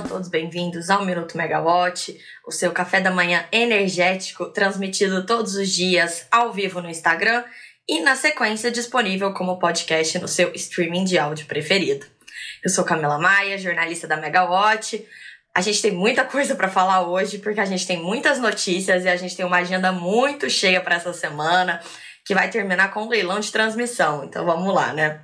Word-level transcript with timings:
Sejam 0.00 0.16
todos 0.16 0.28
bem-vindos 0.28 0.88
ao 0.88 1.04
Minuto 1.04 1.36
Megawatt, 1.36 2.18
o 2.46 2.50
seu 2.50 2.72
café 2.72 3.02
da 3.02 3.10
manhã 3.10 3.44
energético, 3.52 4.46
transmitido 4.46 5.26
todos 5.26 5.56
os 5.56 5.68
dias 5.68 6.26
ao 6.30 6.54
vivo 6.54 6.80
no 6.80 6.88
Instagram 6.88 7.44
e 7.86 8.00
na 8.00 8.16
sequência 8.16 8.70
disponível 8.70 9.34
como 9.34 9.58
podcast 9.58 10.18
no 10.18 10.26
seu 10.26 10.54
streaming 10.54 11.04
de 11.04 11.18
áudio 11.18 11.44
preferido. 11.44 12.06
Eu 12.64 12.70
sou 12.70 12.82
Camila 12.82 13.18
Maia, 13.18 13.58
jornalista 13.58 14.06
da 14.06 14.16
Megawatt. 14.16 15.06
A 15.54 15.60
gente 15.60 15.82
tem 15.82 15.90
muita 15.90 16.24
coisa 16.24 16.54
para 16.54 16.68
falar 16.68 17.02
hoje 17.02 17.38
porque 17.38 17.60
a 17.60 17.66
gente 17.66 17.86
tem 17.86 18.02
muitas 18.02 18.38
notícias 18.38 19.04
e 19.04 19.08
a 19.08 19.16
gente 19.16 19.36
tem 19.36 19.44
uma 19.44 19.58
agenda 19.58 19.92
muito 19.92 20.48
cheia 20.48 20.80
para 20.80 20.94
essa 20.94 21.12
semana 21.12 21.78
que 22.24 22.34
vai 22.34 22.48
terminar 22.48 22.90
com 22.90 23.02
um 23.02 23.08
leilão 23.08 23.38
de 23.38 23.52
transmissão. 23.52 24.24
Então 24.24 24.46
vamos 24.46 24.74
lá, 24.74 24.94
né? 24.94 25.20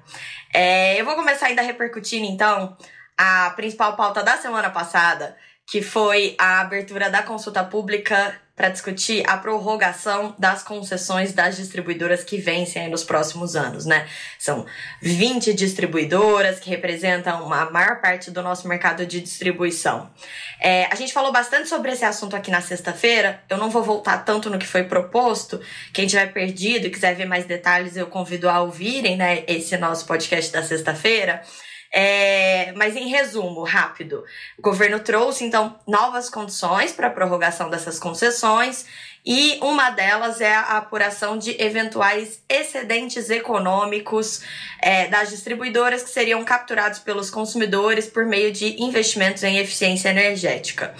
É, 0.53 1.01
eu 1.01 1.05
vou 1.07 1.15
começar 1.15 1.47
ainda 1.47 1.63
repercutindo 1.63 2.27
então 2.27 2.77
a 3.17 3.51
principal 3.51 3.97
pauta 3.97 4.23
da 4.23 4.37
semana 4.37 4.71
passada, 4.71 5.37
que 5.67 5.83
foi 5.83 6.35
a 6.39 6.61
abertura 6.61 7.11
da 7.11 7.23
consulta 7.23 7.65
pública 7.65 8.41
para 8.57 8.71
discutir 8.71 9.23
a 9.29 9.37
prorrogação 9.37 10.35
das 10.39 10.63
concessões 10.63 11.35
das 11.35 11.57
distribuidoras 11.57 12.25
que 12.25 12.39
vencem 12.39 12.89
nos 12.89 13.05
próximos 13.05 13.55
anos, 13.55 13.85
né? 13.85 14.09
São 14.39 14.65
20 15.03 15.53
distribuidoras 15.53 16.59
que 16.59 16.71
representam 16.71 17.53
a 17.53 17.71
maior 17.71 18.01
parte 18.01 18.31
do 18.31 18.43
nosso 18.43 18.67
mercado 18.67 19.05
de 19.05 19.21
distribuição. 19.21 20.11
É, 20.59 20.87
a 20.91 20.95
gente 20.95 21.13
falou 21.13 21.31
bastante 21.31 21.69
sobre 21.69 21.93
esse 21.93 22.05
assunto 22.05 22.35
aqui 22.35 22.51
na 22.51 22.63
sexta-feira. 22.63 23.43
Eu 23.51 23.59
não 23.59 23.69
vou 23.69 23.83
voltar 23.83 24.25
tanto 24.25 24.49
no 24.49 24.59
que 24.59 24.67
foi 24.67 24.85
proposto. 24.85 25.61
Quem 25.93 26.07
tiver 26.07 26.33
perdido 26.33 26.87
e 26.87 26.91
quiser 26.91 27.15
ver 27.15 27.27
mais 27.27 27.45
detalhes, 27.45 27.95
eu 27.95 28.07
convido 28.07 28.49
a 28.49 28.63
ouvirem, 28.63 29.19
né, 29.19 29.45
esse 29.47 29.77
nosso 29.77 30.07
podcast 30.07 30.51
da 30.51 30.63
sexta-feira. 30.63 31.43
É, 31.93 32.73
mas 32.77 32.97
em 32.97 33.09
resumo, 33.09 33.63
rápido, 33.63 34.25
o 34.59 34.63
governo 34.63 35.01
trouxe 35.01 35.45
então 35.45 35.79
novas 35.87 36.29
condições 36.29 36.93
para 36.93 37.07
a 37.07 37.11
prorrogação 37.11 37.71
dessas 37.71 37.99
concessões 37.99 38.87
e 39.27 39.59
uma 39.61 39.91
delas 39.91 40.41
é 40.41 40.55
a 40.55 40.79
apuração 40.79 41.37
de 41.37 41.61
eventuais 41.61 42.41
excedentes 42.49 43.29
econômicos 43.29 44.43
é, 44.81 45.09
das 45.09 45.31
distribuidoras 45.31 46.05
que 46.05 46.11
seriam 46.11 46.45
capturados 46.45 47.01
pelos 47.01 47.29
consumidores 47.29 48.07
por 48.07 48.25
meio 48.25 48.53
de 48.53 48.81
investimentos 48.81 49.43
em 49.43 49.59
eficiência 49.59 50.11
energética. 50.11 50.95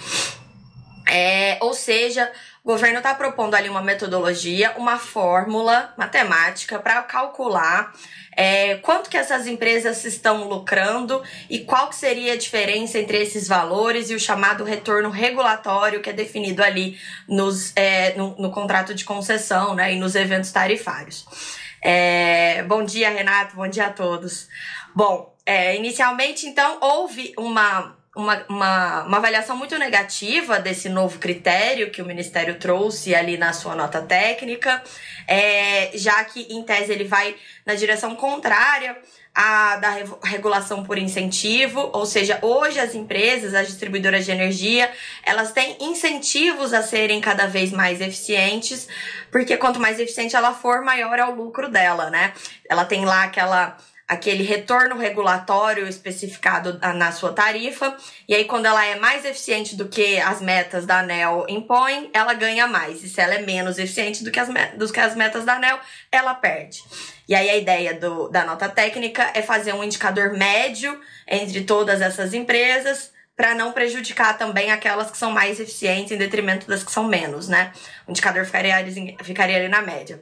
É, 1.09 1.57
ou 1.61 1.73
seja, 1.73 2.29
o 2.67 2.71
governo 2.71 2.97
está 2.97 3.15
propondo 3.15 3.55
ali 3.55 3.69
uma 3.69 3.81
metodologia, 3.81 4.73
uma 4.75 4.99
fórmula 4.99 5.93
matemática 5.95 6.77
para 6.77 7.01
calcular 7.01 7.93
é, 8.35 8.75
quanto 8.75 9.09
que 9.09 9.15
essas 9.15 9.47
empresas 9.47 10.03
estão 10.03 10.49
lucrando 10.49 11.23
e 11.49 11.59
qual 11.59 11.87
que 11.87 11.95
seria 11.95 12.33
a 12.33 12.37
diferença 12.37 12.99
entre 12.99 13.21
esses 13.21 13.47
valores 13.47 14.09
e 14.09 14.15
o 14.15 14.19
chamado 14.19 14.65
retorno 14.65 15.09
regulatório 15.09 16.01
que 16.01 16.09
é 16.09 16.13
definido 16.13 16.61
ali 16.61 16.99
nos, 17.25 17.71
é, 17.73 18.13
no, 18.15 18.35
no, 18.37 18.51
contrato 18.51 18.93
de 18.93 19.05
concessão 19.05 19.73
né, 19.73 19.93
e 19.93 19.95
nos 19.97 20.13
eventos 20.13 20.51
tarifários. 20.51 21.25
É, 21.81 22.63
bom 22.63 22.83
dia, 22.83 23.09
Renato, 23.09 23.55
bom 23.55 23.69
dia 23.69 23.85
a 23.85 23.91
todos. 23.91 24.49
Bom, 24.93 25.33
é, 25.45 25.77
inicialmente, 25.77 26.45
então, 26.45 26.79
houve 26.81 27.33
uma 27.37 27.96
uma, 28.17 28.43
uma, 28.49 29.03
uma 29.03 29.17
avaliação 29.17 29.55
muito 29.55 29.77
negativa 29.77 30.59
desse 30.59 30.89
novo 30.89 31.19
critério 31.19 31.91
que 31.91 32.01
o 32.01 32.05
Ministério 32.05 32.55
trouxe 32.55 33.13
ali 33.13 33.37
na 33.37 33.53
sua 33.53 33.75
nota 33.75 34.01
técnica, 34.01 34.83
é, 35.27 35.91
já 35.93 36.23
que, 36.23 36.41
em 36.49 36.63
tese, 36.63 36.91
ele 36.91 37.03
vai 37.03 37.35
na 37.63 37.75
direção 37.75 38.15
contrária 38.15 38.97
à 39.35 39.75
da 39.75 39.91
regulação 40.23 40.83
por 40.83 40.97
incentivo, 40.97 41.91
ou 41.93 42.07
seja, 42.07 42.39
hoje 42.41 42.79
as 42.79 42.95
empresas, 42.95 43.53
as 43.53 43.67
distribuidoras 43.67 44.25
de 44.25 44.31
energia, 44.31 44.91
elas 45.23 45.51
têm 45.51 45.77
incentivos 45.79 46.73
a 46.73 46.81
serem 46.81 47.21
cada 47.21 47.45
vez 47.45 47.71
mais 47.71 48.01
eficientes, 48.01 48.87
porque 49.31 49.55
quanto 49.57 49.79
mais 49.79 49.99
eficiente 49.99 50.35
ela 50.35 50.55
for, 50.55 50.81
maior 50.81 51.19
é 51.19 51.25
o 51.25 51.35
lucro 51.35 51.69
dela, 51.69 52.09
né? 52.09 52.33
Ela 52.67 52.83
tem 52.83 53.05
lá 53.05 53.25
aquela 53.25 53.77
aquele 54.07 54.43
retorno 54.43 54.97
regulatório 54.97 55.85
especificado 55.85 56.79
na 56.95 57.11
sua 57.11 57.33
tarifa, 57.33 57.97
e 58.27 58.33
aí 58.33 58.45
quando 58.45 58.65
ela 58.65 58.85
é 58.85 58.95
mais 58.95 59.25
eficiente 59.25 59.75
do 59.75 59.89
que 59.89 60.17
as 60.19 60.41
metas 60.41 60.85
da 60.85 60.99
ANEL 60.99 61.45
impõem, 61.49 62.09
ela 62.13 62.33
ganha 62.33 62.67
mais. 62.67 63.03
E 63.03 63.09
se 63.09 63.19
ela 63.19 63.33
é 63.33 63.41
menos 63.41 63.77
eficiente 63.77 64.23
do 64.23 64.31
que 64.31 64.39
as, 64.39 64.47
do 64.75 64.91
que 64.91 64.99
as 64.99 65.15
metas 65.15 65.43
da 65.43 65.55
ANEL, 65.55 65.79
ela 66.09 66.33
perde. 66.33 66.81
E 67.27 67.35
aí 67.35 67.49
a 67.49 67.57
ideia 67.57 67.93
do, 67.95 68.29
da 68.29 68.45
nota 68.45 68.69
técnica 68.69 69.29
é 69.33 69.41
fazer 69.41 69.73
um 69.73 69.83
indicador 69.83 70.31
médio 70.31 70.97
entre 71.27 71.65
todas 71.65 71.99
essas 72.01 72.33
empresas, 72.33 73.11
para 73.35 73.53
não 73.53 73.73
prejudicar 73.73 74.37
também 74.37 74.71
aquelas 74.71 75.11
que 75.11 75.17
são 75.17 75.29
mais 75.29 75.59
eficientes 75.59 76.11
em 76.11 76.17
detrimento 76.17 76.65
das 76.65 76.83
que 76.83 76.91
são 76.91 77.03
menos, 77.03 77.47
né? 77.47 77.71
O 78.07 78.11
indicador 78.11 78.45
ficaria, 78.45 78.73
ficaria 79.21 79.57
ali 79.57 79.67
na 79.67 79.81
média. 79.81 80.19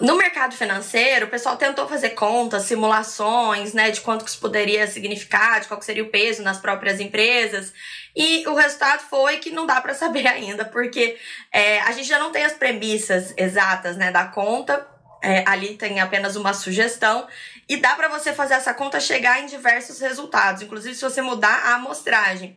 No 0.00 0.16
mercado 0.16 0.56
financeiro, 0.56 1.26
o 1.26 1.30
pessoal 1.30 1.56
tentou 1.56 1.86
fazer 1.86 2.10
contas, 2.10 2.64
simulações, 2.64 3.72
né, 3.72 3.90
de 3.92 4.00
quanto 4.00 4.24
que 4.24 4.30
isso 4.30 4.40
poderia 4.40 4.86
significar, 4.88 5.60
de 5.60 5.68
qual 5.68 5.80
seria 5.82 6.02
o 6.02 6.08
peso 6.08 6.42
nas 6.42 6.58
próprias 6.58 6.98
empresas. 6.98 7.72
E 8.14 8.46
o 8.48 8.54
resultado 8.54 9.02
foi 9.08 9.36
que 9.38 9.50
não 9.50 9.66
dá 9.66 9.80
para 9.80 9.94
saber 9.94 10.26
ainda, 10.28 10.64
porque 10.64 11.16
é, 11.52 11.80
a 11.82 11.92
gente 11.92 12.08
já 12.08 12.18
não 12.18 12.32
tem 12.32 12.44
as 12.44 12.54
premissas 12.54 13.32
exatas, 13.36 13.96
né, 13.96 14.10
da 14.10 14.24
conta. 14.26 14.86
É, 15.22 15.42
ali 15.46 15.74
tem 15.76 16.00
apenas 16.00 16.36
uma 16.36 16.52
sugestão 16.52 17.26
e 17.66 17.78
dá 17.78 17.94
para 17.94 18.08
você 18.08 18.34
fazer 18.34 18.54
essa 18.54 18.74
conta 18.74 19.00
chegar 19.00 19.40
em 19.40 19.46
diversos 19.46 19.98
resultados, 19.98 20.60
inclusive 20.60 20.94
se 20.94 21.00
você 21.00 21.22
mudar 21.22 21.62
a 21.64 21.76
amostragem 21.76 22.54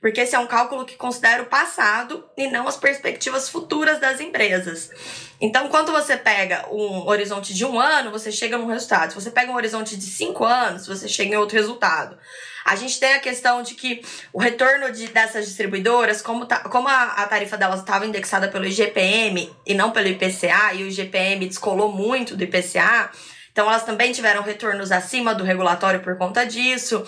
porque 0.00 0.20
esse 0.22 0.34
é 0.34 0.38
um 0.38 0.46
cálculo 0.46 0.86
que 0.86 0.96
considera 0.96 1.42
o 1.42 1.46
passado 1.46 2.24
e 2.36 2.48
não 2.48 2.66
as 2.66 2.76
perspectivas 2.76 3.50
futuras 3.50 4.00
das 4.00 4.18
empresas. 4.18 4.90
Então, 5.38 5.68
quando 5.68 5.92
você 5.92 6.16
pega 6.16 6.66
um 6.70 7.06
horizonte 7.06 7.52
de 7.52 7.66
um 7.66 7.78
ano, 7.78 8.10
você 8.10 8.32
chega 8.32 8.56
num 8.56 8.66
resultado. 8.66 9.10
Se 9.10 9.14
você 9.20 9.30
pega 9.30 9.52
um 9.52 9.56
horizonte 9.56 9.96
de 9.96 10.06
cinco 10.06 10.44
anos, 10.44 10.86
você 10.86 11.06
chega 11.06 11.34
em 11.34 11.36
outro 11.36 11.56
resultado. 11.56 12.16
A 12.64 12.76
gente 12.76 12.98
tem 12.98 13.12
a 13.12 13.20
questão 13.20 13.62
de 13.62 13.74
que 13.74 14.02
o 14.32 14.38
retorno 14.38 14.90
de, 14.90 15.08
dessas 15.08 15.46
distribuidoras, 15.46 16.22
como, 16.22 16.46
tá, 16.46 16.60
como 16.60 16.88
a, 16.88 17.04
a 17.14 17.26
tarifa 17.26 17.58
delas 17.58 17.80
estava 17.80 18.06
indexada 18.06 18.48
pelo 18.48 18.66
IGPM 18.66 19.50
e 19.66 19.74
não 19.74 19.90
pelo 19.90 20.08
IPCA, 20.08 20.74
e 20.74 20.82
o 20.82 20.86
IGPM 20.86 21.46
descolou 21.46 21.92
muito 21.92 22.36
do 22.36 22.44
IPCA, 22.44 23.10
então 23.52 23.68
elas 23.68 23.84
também 23.84 24.12
tiveram 24.12 24.42
retornos 24.42 24.92
acima 24.92 25.34
do 25.34 25.44
regulatório 25.44 26.00
por 26.00 26.16
conta 26.16 26.44
disso 26.46 27.04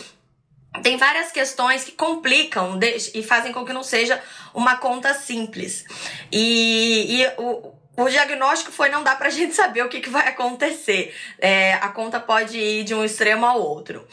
tem 0.81 0.97
várias 0.97 1.31
questões 1.31 1.85
que 1.85 1.93
complicam 1.93 2.79
e 3.15 3.23
fazem 3.23 3.53
com 3.53 3.65
que 3.65 3.73
não 3.73 3.83
seja 3.83 4.21
uma 4.55 4.77
conta 4.77 5.13
simples. 5.13 5.85
E, 6.31 7.21
e 7.21 7.27
o, 7.37 7.75
o 7.97 8.09
diagnóstico 8.09 8.73
foi 8.73 8.89
não 8.89 9.03
dá 9.03 9.15
pra 9.15 9.29
gente 9.31 9.55
saber 9.55 9.85
o 9.85 9.89
que, 9.89 10.01
que 10.01 10.09
vai 10.09 10.29
acontecer. 10.29 11.15
É, 11.39 11.75
a 11.75 11.89
conta 11.89 12.19
pode 12.19 12.59
ir 12.59 12.85
de 12.85 12.95
um 12.95 13.05
extremo 13.05 13.45
ao 13.45 13.61
outro. 13.61 14.07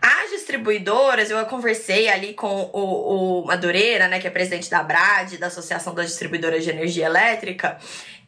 As 0.00 0.30
distribuidoras, 0.30 1.28
eu 1.28 1.44
conversei 1.46 2.08
ali 2.08 2.32
com 2.32 2.70
o, 2.72 3.40
o 3.42 3.46
Madureira, 3.46 4.06
né, 4.06 4.20
que 4.20 4.28
é 4.28 4.30
presidente 4.30 4.70
da 4.70 4.80
Brad, 4.80 5.34
da 5.34 5.48
Associação 5.48 5.92
das 5.92 6.06
Distribuidoras 6.06 6.62
de 6.62 6.70
Energia 6.70 7.06
Elétrica, 7.06 7.76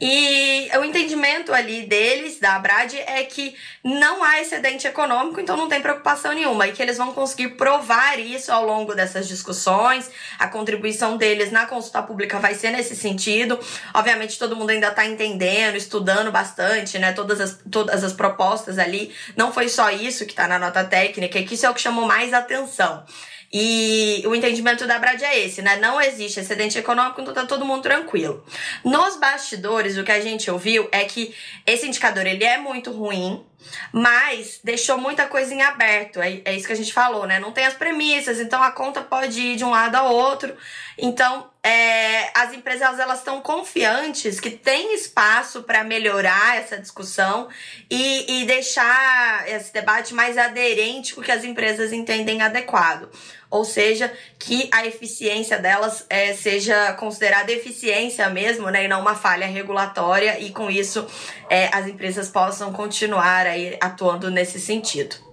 e 0.00 0.70
o 0.78 0.84
entendimento 0.84 1.52
ali 1.52 1.82
deles, 1.82 2.40
da 2.40 2.58
Brad, 2.58 2.94
é 2.94 3.22
que 3.24 3.54
não 3.84 4.24
há 4.24 4.40
excedente 4.40 4.86
econômico, 4.86 5.38
então 5.38 5.58
não 5.58 5.68
tem 5.68 5.82
preocupação 5.82 6.32
nenhuma. 6.32 6.66
E 6.66 6.72
que 6.72 6.80
eles 6.80 6.96
vão 6.96 7.12
conseguir 7.12 7.48
provar 7.50 8.18
isso 8.18 8.50
ao 8.50 8.64
longo 8.64 8.94
dessas 8.94 9.28
discussões. 9.28 10.10
A 10.38 10.48
contribuição 10.48 11.18
deles 11.18 11.52
na 11.52 11.66
consulta 11.66 12.02
pública 12.02 12.38
vai 12.38 12.54
ser 12.54 12.70
nesse 12.70 12.96
sentido. 12.96 13.60
Obviamente, 13.92 14.38
todo 14.38 14.56
mundo 14.56 14.70
ainda 14.70 14.88
está 14.88 15.04
entendendo, 15.04 15.76
estudando 15.76 16.32
bastante, 16.32 16.98
né? 16.98 17.12
Todas 17.12 17.38
as, 17.38 17.58
todas 17.70 18.02
as 18.02 18.14
propostas 18.14 18.78
ali. 18.78 19.14
Não 19.36 19.52
foi 19.52 19.68
só 19.68 19.90
isso 19.90 20.24
que 20.24 20.32
está 20.32 20.48
na 20.48 20.58
nota 20.58 20.82
técnica, 20.82 21.38
e 21.38 21.44
que 21.44 21.54
isso 21.54 21.66
é 21.66 21.70
o 21.70 21.74
que 21.74 21.80
chamou 21.80 22.06
mais 22.06 22.32
atenção. 22.32 23.04
E 23.52 24.22
o 24.26 24.34
entendimento 24.34 24.86
da 24.86 24.98
Brad 24.98 25.20
é 25.22 25.40
esse, 25.40 25.60
né? 25.60 25.76
Não 25.76 26.00
existe 26.00 26.38
excedente 26.38 26.78
econômico, 26.78 27.20
então 27.20 27.34
tá 27.34 27.44
todo 27.44 27.64
mundo 27.64 27.82
tranquilo. 27.82 28.44
Nos 28.84 29.16
bastidores, 29.16 29.96
o 29.96 30.04
que 30.04 30.12
a 30.12 30.20
gente 30.20 30.48
ouviu 30.48 30.88
é 30.92 31.04
que 31.04 31.34
esse 31.66 31.84
indicador 31.84 32.24
ele 32.26 32.44
é 32.44 32.58
muito 32.58 32.92
ruim, 32.92 33.44
mas 33.92 34.60
deixou 34.62 34.98
muita 34.98 35.26
coisa 35.26 35.52
em 35.52 35.62
aberto. 35.62 36.20
É, 36.20 36.40
é 36.44 36.54
isso 36.54 36.68
que 36.68 36.72
a 36.72 36.76
gente 36.76 36.92
falou, 36.92 37.26
né? 37.26 37.40
Não 37.40 37.50
tem 37.50 37.66
as 37.66 37.74
premissas, 37.74 38.38
então 38.38 38.62
a 38.62 38.70
conta 38.70 39.00
pode 39.00 39.40
ir 39.40 39.56
de 39.56 39.64
um 39.64 39.70
lado 39.70 39.96
ao 39.96 40.14
outro. 40.14 40.56
Então, 40.96 41.50
é, 41.62 42.30
as 42.38 42.52
empresas 42.52 43.00
elas 43.00 43.18
estão 43.18 43.40
confiantes 43.40 44.38
que 44.38 44.50
tem 44.50 44.94
espaço 44.94 45.64
para 45.64 45.82
melhorar 45.82 46.56
essa 46.56 46.78
discussão 46.78 47.48
e, 47.90 48.42
e 48.42 48.46
deixar 48.46 49.48
esse 49.48 49.72
debate 49.72 50.14
mais 50.14 50.38
aderente 50.38 51.14
com 51.14 51.20
o 51.20 51.24
que 51.24 51.32
as 51.32 51.42
empresas 51.42 51.92
entendem 51.92 52.42
adequado 52.42 53.10
ou 53.50 53.64
seja, 53.64 54.12
que 54.38 54.68
a 54.72 54.86
eficiência 54.86 55.58
delas 55.58 56.06
é, 56.08 56.32
seja 56.34 56.92
considerada 56.94 57.50
eficiência 57.50 58.28
mesmo, 58.30 58.70
né, 58.70 58.84
e 58.84 58.88
não 58.88 59.00
uma 59.00 59.14
falha 59.14 59.46
regulatória, 59.46 60.38
e 60.38 60.50
com 60.50 60.70
isso 60.70 61.06
é, 61.50 61.68
as 61.74 61.86
empresas 61.88 62.28
possam 62.28 62.72
continuar 62.72 63.46
aí 63.46 63.76
atuando 63.80 64.30
nesse 64.30 64.60
sentido. 64.60 65.29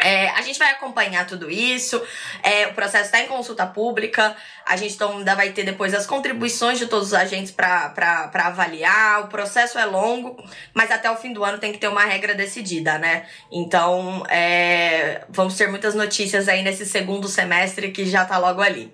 É, 0.00 0.28
a 0.30 0.42
gente 0.42 0.58
vai 0.58 0.70
acompanhar 0.70 1.26
tudo 1.26 1.50
isso. 1.50 2.00
É, 2.42 2.66
o 2.68 2.74
processo 2.74 3.06
está 3.06 3.20
em 3.20 3.26
consulta 3.26 3.66
pública. 3.66 4.36
A 4.64 4.76
gente 4.76 4.94
então, 4.94 5.18
ainda 5.18 5.34
vai 5.34 5.50
ter 5.50 5.64
depois 5.64 5.94
as 5.94 6.06
contribuições 6.06 6.78
de 6.78 6.86
todos 6.86 7.08
os 7.08 7.14
agentes 7.14 7.50
para 7.50 8.30
avaliar. 8.34 9.24
O 9.24 9.28
processo 9.28 9.78
é 9.78 9.84
longo, 9.84 10.42
mas 10.72 10.90
até 10.90 11.10
o 11.10 11.16
fim 11.16 11.32
do 11.32 11.44
ano 11.44 11.58
tem 11.58 11.72
que 11.72 11.78
ter 11.78 11.88
uma 11.88 12.04
regra 12.04 12.34
decidida, 12.34 12.98
né? 12.98 13.26
Então, 13.50 14.24
é, 14.28 15.24
vamos 15.28 15.56
ter 15.56 15.68
muitas 15.68 15.94
notícias 15.94 16.48
aí 16.48 16.62
nesse 16.62 16.86
segundo 16.86 17.28
semestre 17.28 17.90
que 17.90 18.04
já 18.06 18.24
tá 18.24 18.38
logo 18.38 18.60
ali. 18.60 18.92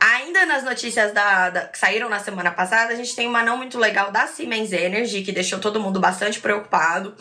Ainda 0.00 0.46
nas 0.46 0.62
notícias 0.62 1.12
da, 1.12 1.50
da, 1.50 1.60
que 1.62 1.78
saíram 1.78 2.08
na 2.08 2.20
semana 2.20 2.52
passada, 2.52 2.92
a 2.92 2.96
gente 2.96 3.16
tem 3.16 3.26
uma 3.26 3.42
não 3.42 3.56
muito 3.56 3.78
legal 3.78 4.12
da 4.12 4.26
Siemens 4.28 4.72
Energy, 4.72 5.22
que 5.22 5.32
deixou 5.32 5.58
todo 5.58 5.80
mundo 5.80 5.98
bastante 5.98 6.38
preocupado. 6.38 7.14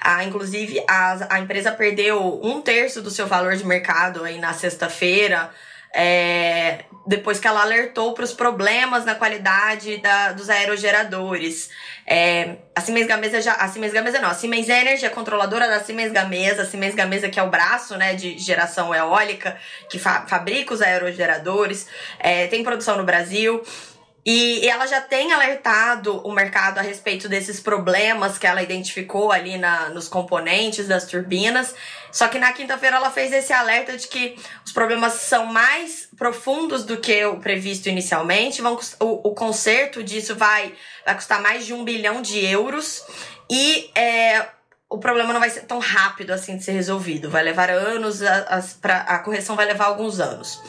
Ah, 0.00 0.24
inclusive, 0.24 0.82
a, 0.88 1.36
a 1.36 1.40
empresa 1.40 1.70
perdeu 1.70 2.40
um 2.42 2.60
terço 2.60 3.00
do 3.00 3.10
seu 3.10 3.26
valor 3.26 3.54
de 3.56 3.64
mercado 3.64 4.24
aí 4.24 4.38
na 4.38 4.52
sexta-feira 4.52 5.50
é, 5.94 6.84
depois 7.06 7.38
que 7.38 7.46
ela 7.46 7.62
alertou 7.62 8.14
para 8.14 8.24
os 8.24 8.32
problemas 8.32 9.04
na 9.04 9.14
qualidade 9.14 9.98
da, 9.98 10.32
dos 10.32 10.50
aerogeradores. 10.50 11.70
É, 12.04 12.56
a 12.74 12.80
Siemens 12.80 13.06
Gamesa 13.06 13.40
já. 13.40 13.52
A 13.52 13.68
Siemens 13.68 13.92
Gamesa 13.92 14.18
não, 14.18 14.28
a 14.28 14.34
Siemens 14.34 14.68
Energy 14.68 15.06
é 15.06 15.08
controladora 15.08 15.68
da 15.68 15.78
Siemens 15.80 16.10
Gamesa, 16.10 16.62
a 16.62 16.66
Siemens 16.66 16.94
Gamesa 16.94 17.28
que 17.28 17.38
é 17.38 17.42
o 17.42 17.48
braço 17.48 17.96
né, 17.96 18.14
de 18.14 18.36
geração 18.36 18.92
eólica, 18.92 19.56
que 19.88 19.98
fa 19.98 20.26
fabrica 20.26 20.74
os 20.74 20.82
aerogeradores, 20.82 21.86
é, 22.18 22.48
tem 22.48 22.64
produção 22.64 22.96
no 22.96 23.04
Brasil. 23.04 23.62
E 24.26 24.66
ela 24.66 24.86
já 24.86 25.02
tem 25.02 25.32
alertado 25.32 26.18
o 26.26 26.32
mercado 26.32 26.78
a 26.78 26.82
respeito 26.82 27.28
desses 27.28 27.60
problemas 27.60 28.38
que 28.38 28.46
ela 28.46 28.62
identificou 28.62 29.30
ali 29.30 29.58
na, 29.58 29.90
nos 29.90 30.08
componentes 30.08 30.88
das 30.88 31.04
turbinas. 31.04 31.74
Só 32.10 32.28
que 32.28 32.38
na 32.38 32.52
quinta-feira 32.52 32.96
ela 32.96 33.10
fez 33.10 33.32
esse 33.34 33.52
alerta 33.52 33.96
de 33.96 34.08
que 34.08 34.36
os 34.64 34.72
problemas 34.72 35.14
são 35.14 35.44
mais 35.46 36.08
profundos 36.16 36.84
do 36.84 36.96
que 36.96 37.22
o 37.26 37.36
previsto 37.36 37.90
inicialmente. 37.90 38.62
Vão, 38.62 38.78
o, 39.00 39.28
o 39.28 39.34
conserto 39.34 40.02
disso 40.02 40.34
vai, 40.34 40.72
vai 41.04 41.14
custar 41.14 41.42
mais 41.42 41.66
de 41.66 41.74
um 41.74 41.84
bilhão 41.84 42.22
de 42.22 42.42
euros. 42.46 43.04
E 43.50 43.90
é, 43.94 44.46
o 44.88 44.98
problema 44.98 45.32
não 45.32 45.40
vai 45.40 45.50
ser 45.50 45.62
tão 45.62 45.78
rápido 45.80 46.30
assim 46.30 46.56
de 46.56 46.64
ser 46.64 46.72
resolvido. 46.72 47.28
Vai 47.28 47.42
levar 47.42 47.68
anos, 47.68 48.22
a, 48.22 48.38
a, 48.38 48.62
pra, 48.80 49.00
a 49.00 49.18
correção 49.18 49.56
vai 49.56 49.66
levar 49.66 49.86
alguns 49.86 50.20
anos. 50.20 50.62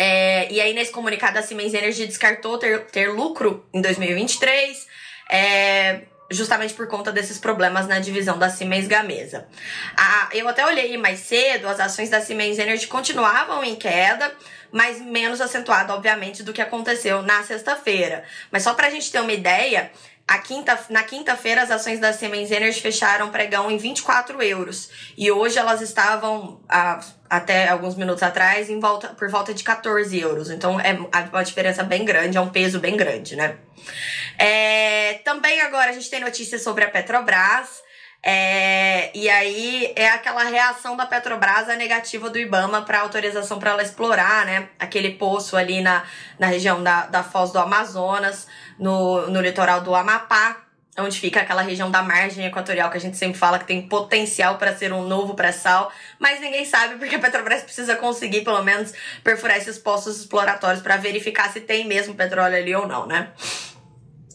É, 0.00 0.46
e 0.52 0.60
aí, 0.60 0.72
nesse 0.74 0.92
comunicado, 0.92 1.40
a 1.40 1.42
Siemens 1.42 1.74
Energy 1.74 2.06
descartou 2.06 2.56
ter, 2.56 2.84
ter 2.84 3.10
lucro 3.10 3.66
em 3.74 3.80
2023, 3.80 4.86
é, 5.28 6.02
justamente 6.30 6.72
por 6.72 6.86
conta 6.86 7.10
desses 7.10 7.36
problemas 7.36 7.88
na 7.88 7.98
divisão 7.98 8.38
da 8.38 8.48
Siemens 8.48 8.86
Gamesa. 8.86 9.48
A, 9.96 10.28
eu 10.32 10.48
até 10.48 10.64
olhei 10.64 10.96
mais 10.96 11.18
cedo, 11.18 11.66
as 11.66 11.80
ações 11.80 12.10
da 12.10 12.20
Siemens 12.20 12.60
Energy 12.60 12.86
continuavam 12.86 13.64
em 13.64 13.74
queda, 13.74 14.32
mas 14.70 15.00
menos 15.00 15.40
acentuada, 15.40 15.92
obviamente, 15.92 16.44
do 16.44 16.52
que 16.52 16.62
aconteceu 16.62 17.20
na 17.22 17.42
sexta-feira. 17.42 18.22
Mas 18.52 18.62
só 18.62 18.74
pra 18.74 18.90
gente 18.90 19.10
ter 19.10 19.20
uma 19.20 19.32
ideia, 19.32 19.90
a 19.90 20.17
quinta, 20.36 20.78
na 20.90 21.02
quinta-feira, 21.02 21.62
as 21.62 21.70
ações 21.70 21.98
da 21.98 22.12
Siemens 22.12 22.50
Energy 22.50 22.82
fecharam 22.82 23.30
pregão 23.30 23.70
em 23.70 23.78
24 23.78 24.42
euros. 24.42 24.90
E 25.16 25.32
hoje 25.32 25.58
elas 25.58 25.80
estavam, 25.80 26.60
a, 26.68 27.00
até 27.30 27.68
alguns 27.68 27.94
minutos 27.94 28.22
atrás, 28.22 28.68
em 28.68 28.78
volta, 28.78 29.08
por 29.08 29.30
volta 29.30 29.54
de 29.54 29.64
14 29.64 30.18
euros. 30.18 30.50
Então 30.50 30.78
é 30.78 30.92
uma 30.92 31.42
diferença 31.42 31.82
bem 31.82 32.04
grande, 32.04 32.36
é 32.36 32.40
um 32.40 32.50
peso 32.50 32.78
bem 32.78 32.94
grande, 32.94 33.36
né? 33.36 33.56
É, 34.36 35.14
também 35.24 35.62
agora 35.62 35.88
a 35.88 35.94
gente 35.94 36.10
tem 36.10 36.20
notícias 36.20 36.62
sobre 36.62 36.84
a 36.84 36.90
Petrobras. 36.90 37.87
É, 38.22 39.16
e 39.16 39.28
aí 39.30 39.92
é 39.94 40.08
aquela 40.08 40.42
reação 40.42 40.96
da 40.96 41.06
Petrobras 41.06 41.68
à 41.68 41.76
negativa 41.76 42.28
do 42.28 42.38
Ibama 42.38 42.82
para 42.82 43.00
autorização 43.00 43.58
para 43.58 43.70
ela 43.70 43.82
explorar, 43.82 44.44
né? 44.44 44.68
Aquele 44.78 45.12
poço 45.12 45.56
ali 45.56 45.80
na, 45.80 46.04
na 46.38 46.48
região 46.48 46.82
da, 46.82 47.06
da 47.06 47.22
Foz 47.22 47.52
do 47.52 47.58
Amazonas 47.58 48.48
no, 48.78 49.28
no 49.28 49.40
litoral 49.40 49.82
do 49.82 49.94
Amapá, 49.94 50.56
onde 50.98 51.18
fica 51.18 51.40
aquela 51.40 51.62
região 51.62 51.90
da 51.90 52.02
margem 52.02 52.44
equatorial 52.44 52.90
que 52.90 52.96
a 52.96 53.00
gente 53.00 53.16
sempre 53.16 53.38
fala 53.38 53.58
que 53.58 53.66
tem 53.66 53.88
potencial 53.88 54.58
para 54.58 54.76
ser 54.76 54.92
um 54.92 55.06
novo 55.06 55.34
pré-sal, 55.34 55.92
mas 56.18 56.40
ninguém 56.40 56.64
sabe 56.64 56.96
porque 56.96 57.14
a 57.14 57.20
Petrobras 57.20 57.62
precisa 57.62 57.94
conseguir 57.94 58.42
pelo 58.42 58.62
menos 58.64 58.92
perfurar 59.22 59.56
esses 59.56 59.78
poços 59.78 60.18
exploratórios 60.18 60.82
para 60.82 60.96
verificar 60.96 61.52
se 61.52 61.60
tem 61.60 61.86
mesmo 61.86 62.14
petróleo 62.14 62.56
ali 62.56 62.74
ou 62.74 62.86
não, 62.86 63.06
né? 63.06 63.30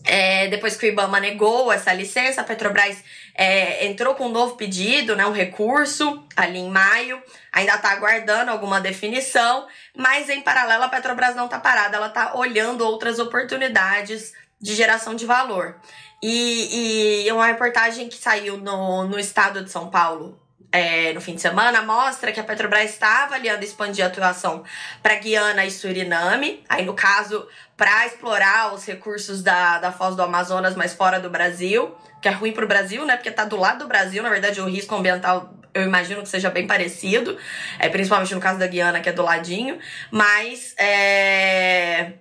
É, 0.05 0.47
depois 0.47 0.75
que 0.75 0.85
o 0.85 0.89
IBAMA 0.89 1.19
negou 1.19 1.71
essa 1.71 1.94
licença, 1.94 2.41
a 2.41 2.44
Petrobras 2.44 3.01
é, 3.33 3.85
entrou 3.88 4.15
com 4.15 4.25
um 4.25 4.31
novo 4.31 4.55
pedido, 4.55 5.15
né, 5.15 5.25
um 5.25 5.31
recurso, 5.31 6.23
ali 6.35 6.59
em 6.59 6.69
maio. 6.69 7.21
Ainda 7.51 7.75
está 7.75 7.91
aguardando 7.91 8.51
alguma 8.51 8.81
definição, 8.81 9.65
mas 9.95 10.29
em 10.29 10.41
paralelo 10.41 10.83
a 10.83 10.89
Petrobras 10.89 11.35
não 11.35 11.45
está 11.45 11.59
parada, 11.59 11.97
ela 11.97 12.07
está 12.07 12.35
olhando 12.35 12.85
outras 12.85 13.17
oportunidades 13.19 14.33
de 14.59 14.75
geração 14.75 15.15
de 15.15 15.25
valor. 15.25 15.79
E, 16.21 17.25
e 17.25 17.31
uma 17.31 17.45
reportagem 17.45 18.09
que 18.09 18.15
saiu 18.15 18.57
no, 18.57 19.05
no 19.05 19.19
estado 19.19 19.63
de 19.63 19.71
São 19.71 19.89
Paulo 19.89 20.43
é, 20.74 21.14
no 21.14 21.22
fim 21.22 21.36
de 21.36 21.42
semana 21.42 21.84
mostra 21.84 22.31
que 22.31 22.40
a 22.40 22.44
Petrobras 22.44 22.90
está 22.90 23.25
avaliando 23.25 23.64
expandir 23.64 24.04
a 24.04 24.08
atuação 24.08 24.64
para 25.04 25.14
Guiana 25.16 25.64
e 25.64 25.70
Suriname. 25.70 26.64
Aí, 26.68 26.84
no 26.84 26.96
caso, 26.96 27.48
para 27.78 28.08
explorar 28.08 28.74
os 28.74 28.84
recursos 28.84 29.44
da, 29.44 29.78
da 29.78 29.92
Foz 29.92 30.16
do 30.16 30.24
Amazonas, 30.24 30.75
mas 30.75 30.92
fora 30.92 31.20
do 31.20 31.30
Brasil, 31.30 31.96
que 32.20 32.28
é 32.28 32.31
ruim 32.31 32.52
para 32.52 32.66
o 32.66 32.68
Brasil, 32.68 33.06
né? 33.06 33.16
Porque 33.16 33.30
está 33.30 33.46
do 33.46 33.56
lado 33.56 33.80
do 33.84 33.88
Brasil, 33.88 34.24
na 34.24 34.30
verdade, 34.30 34.60
o 34.60 34.66
risco 34.66 34.96
ambiental 34.96 35.54
eu 35.75 35.84
imagino 35.84 36.22
que 36.22 36.30
seja 36.30 36.52
bem 36.52 36.68
parecido, 36.68 37.36
é, 37.80 37.90
principalmente 37.90 38.34
no 38.34 38.40
caso 38.40 38.60
da 38.60 38.68
Guiana, 38.68 39.00
que 39.00 39.10
é 39.10 39.12
do 39.12 39.24
ladinho, 39.24 39.80
mas 40.12 40.75
é, 40.78 42.14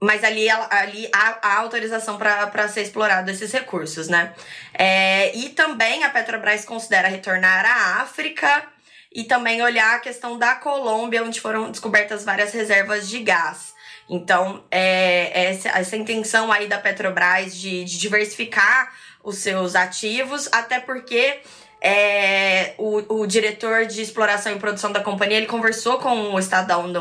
mas 0.00 0.22
ali, 0.22 0.48
ali 0.50 1.08
há, 1.12 1.38
há 1.42 1.58
autorização 1.58 2.18
para 2.18 2.68
ser 2.68 2.82
explorado 2.82 3.30
esses 3.30 3.50
recursos, 3.52 4.08
né? 4.08 4.34
É, 4.74 5.34
e 5.36 5.50
também 5.50 6.04
a 6.04 6.10
Petrobras 6.10 6.64
considera 6.64 7.08
retornar 7.08 7.64
à 7.64 8.02
África 8.02 8.64
e 9.12 9.24
também 9.24 9.62
olhar 9.62 9.96
a 9.96 10.00
questão 10.00 10.38
da 10.38 10.54
Colômbia, 10.56 11.24
onde 11.24 11.40
foram 11.40 11.70
descobertas 11.70 12.24
várias 12.24 12.52
reservas 12.52 13.08
de 13.08 13.20
gás. 13.20 13.74
Então, 14.08 14.62
é, 14.70 15.50
essa, 15.50 15.70
essa 15.70 15.96
intenção 15.96 16.52
aí 16.52 16.68
da 16.68 16.78
Petrobras 16.78 17.56
de, 17.56 17.84
de 17.84 17.98
diversificar 17.98 18.92
os 19.24 19.38
seus 19.38 19.74
ativos, 19.74 20.48
até 20.52 20.78
porque 20.78 21.40
é, 21.86 22.74
o, 22.78 23.20
o 23.20 23.26
diretor 23.28 23.86
de 23.86 24.02
exploração 24.02 24.52
e 24.52 24.58
produção 24.58 24.90
da 24.90 25.00
companhia 25.00 25.36
ele 25.36 25.46
conversou 25.46 25.98
com 25.98 26.34
o 26.34 26.38
Estadão 26.38 26.92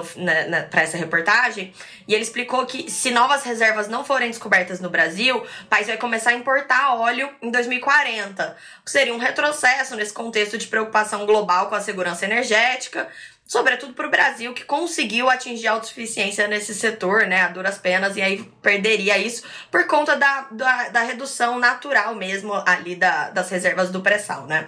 para 0.69 0.83
essa 0.83 0.95
reportagem 0.95 1.73
e 2.07 2.13
ele 2.13 2.21
explicou 2.21 2.63
que 2.67 2.91
se 2.91 3.09
novas 3.09 3.41
reservas 3.41 3.87
não 3.87 4.05
forem 4.05 4.29
descobertas 4.29 4.79
no 4.79 4.91
Brasil, 4.91 5.37
o 5.37 5.65
país 5.65 5.87
vai 5.87 5.97
começar 5.97 6.29
a 6.29 6.33
importar 6.35 6.93
óleo 6.99 7.27
em 7.41 7.49
2040, 7.49 8.57
o 8.81 8.85
que 8.85 8.91
seria 8.91 9.11
um 9.11 9.17
retrocesso 9.17 9.95
nesse 9.95 10.13
contexto 10.13 10.55
de 10.55 10.67
preocupação 10.67 11.25
global 11.25 11.67
com 11.67 11.73
a 11.73 11.81
segurança 11.81 12.23
energética 12.23 13.07
sobretudo 13.47 13.93
para 13.93 14.07
o 14.07 14.11
Brasil, 14.11 14.53
que 14.53 14.63
conseguiu 14.63 15.29
atingir 15.29 15.67
a 15.67 15.73
autossuficiência 15.73 16.47
nesse 16.47 16.73
setor, 16.73 17.27
né, 17.27 17.41
a 17.41 17.49
duras 17.49 17.77
penas, 17.77 18.17
e 18.17 18.21
aí 18.21 18.43
perderia 18.61 19.17
isso 19.17 19.43
por 19.69 19.85
conta 19.87 20.15
da, 20.15 20.47
da, 20.51 20.89
da 20.89 21.01
redução 21.01 21.59
natural 21.59 22.15
mesmo 22.15 22.53
ali 22.65 22.95
da, 22.95 23.29
das 23.29 23.49
reservas 23.49 23.91
do 23.91 24.01
pré-sal, 24.01 24.47
né. 24.47 24.67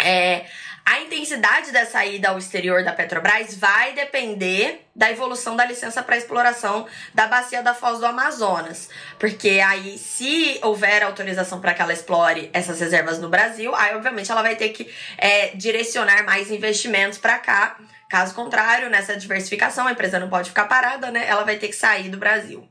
É, 0.00 0.46
a 0.84 1.00
intensidade 1.00 1.72
dessa 1.72 2.04
ida 2.04 2.28
ao 2.28 2.38
exterior 2.38 2.84
da 2.84 2.92
Petrobras 2.92 3.56
vai 3.56 3.94
depender 3.94 4.84
da 4.94 5.10
evolução 5.10 5.56
da 5.56 5.64
licença 5.64 6.02
para 6.02 6.16
exploração 6.16 6.86
da 7.14 7.26
bacia 7.26 7.62
da 7.62 7.74
Foz 7.74 8.00
do 8.00 8.06
Amazonas. 8.06 8.90
Porque 9.18 9.60
aí, 9.60 9.96
se 9.96 10.58
houver 10.62 11.02
autorização 11.02 11.58
para 11.58 11.72
que 11.72 11.80
ela 11.80 11.92
explore 11.92 12.50
essas 12.52 12.78
reservas 12.80 13.18
no 13.18 13.30
Brasil, 13.30 13.74
aí 13.74 13.96
obviamente 13.96 14.30
ela 14.30 14.42
vai 14.42 14.56
ter 14.56 14.68
que 14.68 14.92
é, 15.16 15.48
direcionar 15.56 16.22
mais 16.24 16.50
investimentos 16.50 17.18
para 17.18 17.38
cá. 17.38 17.78
Caso 18.14 18.32
contrário, 18.32 18.88
nessa 18.88 19.16
diversificação, 19.16 19.88
a 19.88 19.90
empresa 19.90 20.20
não 20.20 20.28
pode 20.28 20.50
ficar 20.50 20.66
parada, 20.66 21.10
né? 21.10 21.26
Ela 21.26 21.42
vai 21.42 21.56
ter 21.56 21.66
que 21.66 21.74
sair 21.74 22.08
do 22.08 22.16
Brasil. 22.16 22.64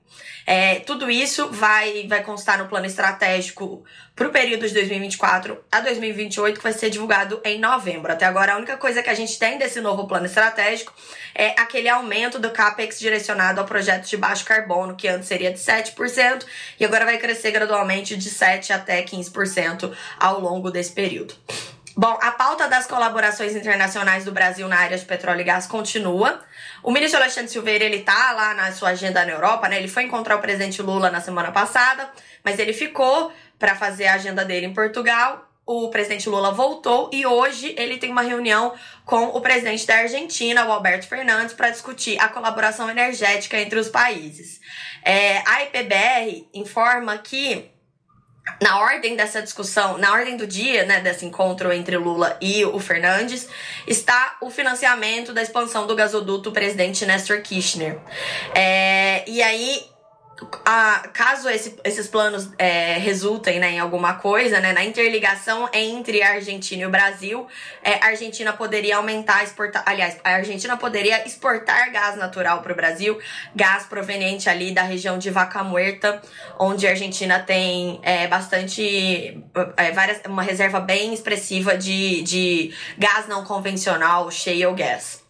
É, 0.48 0.80
tudo 0.80 1.12
isso 1.12 1.50
vai, 1.52 2.08
vai 2.08 2.24
constar 2.24 2.58
no 2.58 2.70
plano 2.70 2.86
estratégico 2.86 3.84
para 4.16 4.26
o 4.26 4.32
período 4.32 4.66
de 4.66 4.74
2024 4.74 5.62
a 5.70 5.82
2028, 5.82 6.56
que 6.56 6.64
vai 6.64 6.72
ser 6.72 6.90
divulgado 6.90 7.42
em 7.44 7.60
novembro. 7.60 8.14
Até 8.14 8.26
agora, 8.26 8.54
a 8.54 8.56
única 8.56 8.78
coisa 8.78 9.04
que 9.04 9.10
a 9.10 9.14
gente 9.14 9.38
tem 9.38 9.58
desse 9.58 9.82
novo 9.82 10.08
plano 10.08 10.28
estratégico 10.28 10.94
é 11.36 11.50
aquele 11.60 11.90
aumento 11.90 12.40
do 12.40 12.50
CAPEX 12.50 12.98
direcionado 12.98 13.60
ao 13.60 13.66
projeto 13.66 14.08
de 14.08 14.16
baixo 14.16 14.46
carbono, 14.46 14.96
que 14.96 15.10
antes 15.10 15.28
seria 15.28 15.52
de 15.52 15.60
7%, 15.60 16.46
e 16.80 16.86
agora 16.86 17.04
vai 17.04 17.18
crescer 17.18 17.52
gradualmente 17.52 18.16
de 18.16 18.30
7% 18.30 18.72
até 18.72 19.04
15% 19.04 19.94
ao 20.18 20.40
longo 20.40 20.72
desse 20.72 20.94
período. 20.94 21.36
Bom, 21.96 22.18
a 22.22 22.32
pauta 22.32 22.68
das 22.68 22.88
colaborações 22.88 23.56
internacionais 23.56 24.26
do 24.26 24.32
Brasil 24.32 24.68
na 24.68 24.78
área 24.78 24.98
de 24.98 25.06
petróleo 25.06 25.42
e 25.42 25.44
gás 25.44 25.68
continua. 25.68 26.44
O 26.82 26.92
ministro 26.92 27.20
Alexandre 27.20 27.52
Silveira, 27.52 27.84
ele 27.84 28.00
tá 28.00 28.32
lá 28.32 28.54
na 28.54 28.72
sua 28.72 28.90
agenda 28.90 29.24
na 29.24 29.32
Europa, 29.32 29.70
né? 29.70 29.78
Ele 29.78 29.88
foi 29.88 30.04
encontrar 30.04 30.36
o 30.36 30.40
presidente 30.40 30.82
Lula 30.82 31.12
na 31.12 31.22
semana 31.22 31.52
passada, 31.52 32.10
mas 32.44 32.58
ele 32.58 32.74
ficou 32.74 33.32
para 33.60 33.76
fazer 33.76 34.08
a 34.08 34.16
agenda 34.16 34.44
dele 34.44 34.66
em 34.66 34.74
Portugal 34.74 35.50
o 35.66 35.90
presidente 35.90 36.28
Lula 36.28 36.52
voltou 36.52 37.10
e 37.14 37.26
hoje 37.26 37.74
ele 37.78 37.98
tem 37.98 38.12
uma 38.12 38.22
reunião 38.22 38.74
com 39.06 39.28
o 39.28 39.40
presidente 39.40 39.88
da 39.88 39.96
Argentina, 39.96 40.66
o 40.66 40.72
Alberto 40.72 41.08
Fernandes, 41.08 41.54
para 41.54 41.70
discutir 41.70 42.20
a 42.20 42.28
colaboração 42.28 42.90
energética 42.90 43.58
entre 43.58 43.80
os 43.80 43.88
países. 43.88 44.60
É, 45.04 45.38
a 45.48 45.64
IPBR 45.64 46.48
informa 46.54 47.18
que 47.18 47.72
na 48.62 48.80
ordem 48.80 49.16
dessa 49.16 49.42
discussão, 49.42 49.98
na 49.98 50.12
ordem 50.12 50.36
do 50.36 50.46
dia, 50.46 50.86
né, 50.86 51.00
desse 51.00 51.26
encontro 51.26 51.72
entre 51.72 51.98
Lula 51.98 52.38
e 52.42 52.66
o 52.66 52.80
Fernandes, 52.80 53.48
está 53.88 54.38
o 54.42 54.50
financiamento 54.50 55.34
da 55.34 55.42
expansão 55.42 55.88
do 55.88 55.96
gasoduto 55.96 56.52
presidente 56.52 57.06
Néstor 57.06 57.42
Kirchner. 57.42 57.98
É, 58.54 59.24
e 59.30 59.42
aí 59.42 59.93
a, 60.66 61.08
caso 61.14 61.50
esse, 61.50 61.76
esses 61.84 62.08
planos 62.08 62.50
é, 62.58 62.98
resultem 62.98 63.60
né, 63.60 63.72
em 63.72 63.80
alguma 63.80 64.16
coisa, 64.16 64.60
né, 64.60 64.74
na 64.74 64.84
interligação 64.84 65.70
entre 65.74 66.22
a 66.22 66.32
Argentina 66.32 66.84
e 66.84 66.86
o 66.86 66.90
Brasil, 66.90 67.48
é, 67.84 67.96
a 67.96 68.08
Argentina 68.08 68.52
poderia 68.54 68.98
aumentar, 68.98 69.44
exportar, 69.44 69.84
aliás, 69.86 70.18
a 70.24 70.32
Argentina 70.32 70.76
poderia 70.78 71.26
exportar 71.26 71.92
gás 71.92 72.18
natural 72.18 72.62
para 72.62 72.74
o 72.74 72.76
Brasil, 72.76 73.20
gás 73.56 73.86
proveniente 73.86 74.50
ali 74.50 74.72
da 74.74 74.84
região 74.84 75.18
de 75.18 75.30
Vaca 75.30 75.64
Muerta, 75.64 76.22
onde 76.60 76.88
a 76.88 76.92
Argentina 76.92 77.40
tem 77.40 78.00
é, 78.04 78.28
bastante, 78.28 79.44
é, 79.78 79.92
várias, 79.92 80.22
uma 80.28 80.44
reserva 80.44 80.80
bem 80.80 81.14
expressiva 81.14 81.78
de, 81.78 82.24
de 82.24 82.74
gás 82.98 83.28
não 83.28 83.44
convencional, 83.44 84.30
shale 84.32 84.74
gas. 84.74 85.23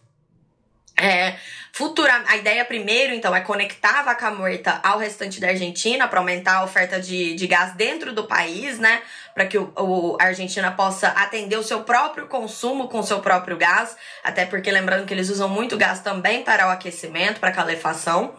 É, 0.96 1.36
Futura, 1.76 2.22
a 2.28 2.36
ideia 2.36 2.64
primeiro, 2.64 3.12
então, 3.12 3.34
é 3.34 3.40
conectar 3.40 3.98
a 3.98 4.02
vaca 4.04 4.30
morta 4.30 4.78
ao 4.80 4.96
restante 4.96 5.40
da 5.40 5.48
Argentina 5.48 6.06
para 6.06 6.20
aumentar 6.20 6.58
a 6.58 6.64
oferta 6.64 7.00
de, 7.00 7.34
de 7.34 7.48
gás 7.48 7.74
dentro 7.74 8.12
do 8.12 8.28
país, 8.28 8.78
né? 8.78 9.02
Para 9.34 9.46
que 9.46 9.58
o, 9.58 9.72
o, 9.76 10.16
a 10.20 10.26
Argentina 10.26 10.70
possa 10.70 11.08
atender 11.08 11.56
o 11.56 11.62
seu 11.62 11.82
próprio 11.82 12.28
consumo 12.28 12.88
com 12.88 13.00
o 13.00 13.02
seu 13.02 13.20
próprio 13.20 13.56
gás, 13.56 13.96
até 14.22 14.46
porque 14.46 14.70
lembrando 14.70 15.06
que 15.06 15.12
eles 15.12 15.28
usam 15.28 15.48
muito 15.48 15.76
gás 15.76 16.00
também 16.00 16.42
para 16.42 16.68
o 16.68 16.70
aquecimento, 16.70 17.40
para 17.40 17.50
calefação. 17.50 18.34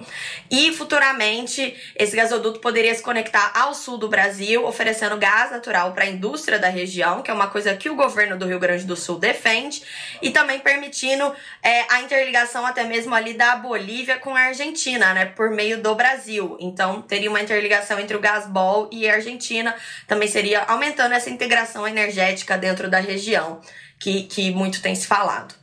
E 0.49 0.71
futuramente, 0.71 1.75
esse 1.97 2.15
gasoduto 2.15 2.59
poderia 2.59 2.95
se 2.95 3.03
conectar 3.03 3.51
ao 3.53 3.73
sul 3.73 3.97
do 3.97 4.07
Brasil, 4.07 4.65
oferecendo 4.65 5.17
gás 5.17 5.51
natural 5.51 5.91
para 5.91 6.05
a 6.05 6.07
indústria 6.07 6.57
da 6.57 6.69
região, 6.69 7.21
que 7.21 7.29
é 7.29 7.33
uma 7.33 7.47
coisa 7.47 7.75
que 7.75 7.89
o 7.89 7.95
governo 7.95 8.37
do 8.37 8.45
Rio 8.45 8.59
Grande 8.59 8.85
do 8.85 8.95
Sul 8.95 9.19
defende, 9.19 9.83
e 10.21 10.31
também 10.31 10.59
permitindo 10.59 11.33
é, 11.61 11.85
a 11.89 12.01
interligação 12.01 12.65
até 12.65 12.83
mesmo 12.83 13.13
ali 13.13 13.33
da 13.33 13.55
Bolívia 13.55 14.17
com 14.17 14.35
a 14.35 14.41
Argentina, 14.41 15.13
né? 15.13 15.25
Por 15.25 15.49
meio 15.49 15.81
do 15.81 15.93
Brasil. 15.95 16.57
Então, 16.59 17.01
teria 17.01 17.29
uma 17.29 17.41
interligação 17.41 17.99
entre 17.99 18.15
o 18.15 18.19
Gasbol 18.19 18.89
e 18.91 19.09
a 19.09 19.15
Argentina. 19.15 19.75
Também 20.07 20.27
seria 20.27 20.65
aumentando 20.85 21.13
essa 21.13 21.29
integração 21.29 21.87
energética 21.87 22.57
dentro 22.57 22.89
da 22.89 22.99
região, 22.99 23.59
que, 23.99 24.23
que 24.23 24.51
muito 24.51 24.81
tem 24.81 24.93
se 24.93 25.07
falado. 25.07 25.55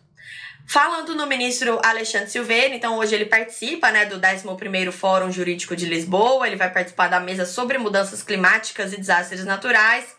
Falando 0.67 1.15
no 1.15 1.27
ministro 1.27 1.81
Alexandre 1.85 2.31
Silveira, 2.31 2.75
então 2.75 2.99
hoje 2.99 3.15
ele 3.15 3.27
participa 3.27 3.91
né, 3.91 4.05
do 4.07 4.19
11º 4.19 4.91
Fórum 4.91 5.31
Jurídico 5.31 5.77
de 5.77 5.87
Lisboa, 5.87 6.47
ele 6.47 6.57
vai 6.57 6.71
participar 6.73 7.09
da 7.09 7.21
mesa 7.21 7.45
sobre 7.47 7.79
mudanças 7.79 8.23
climáticas 8.23 8.93
e 8.93 8.97
desastres 8.97 9.45
naturais. 9.45 10.17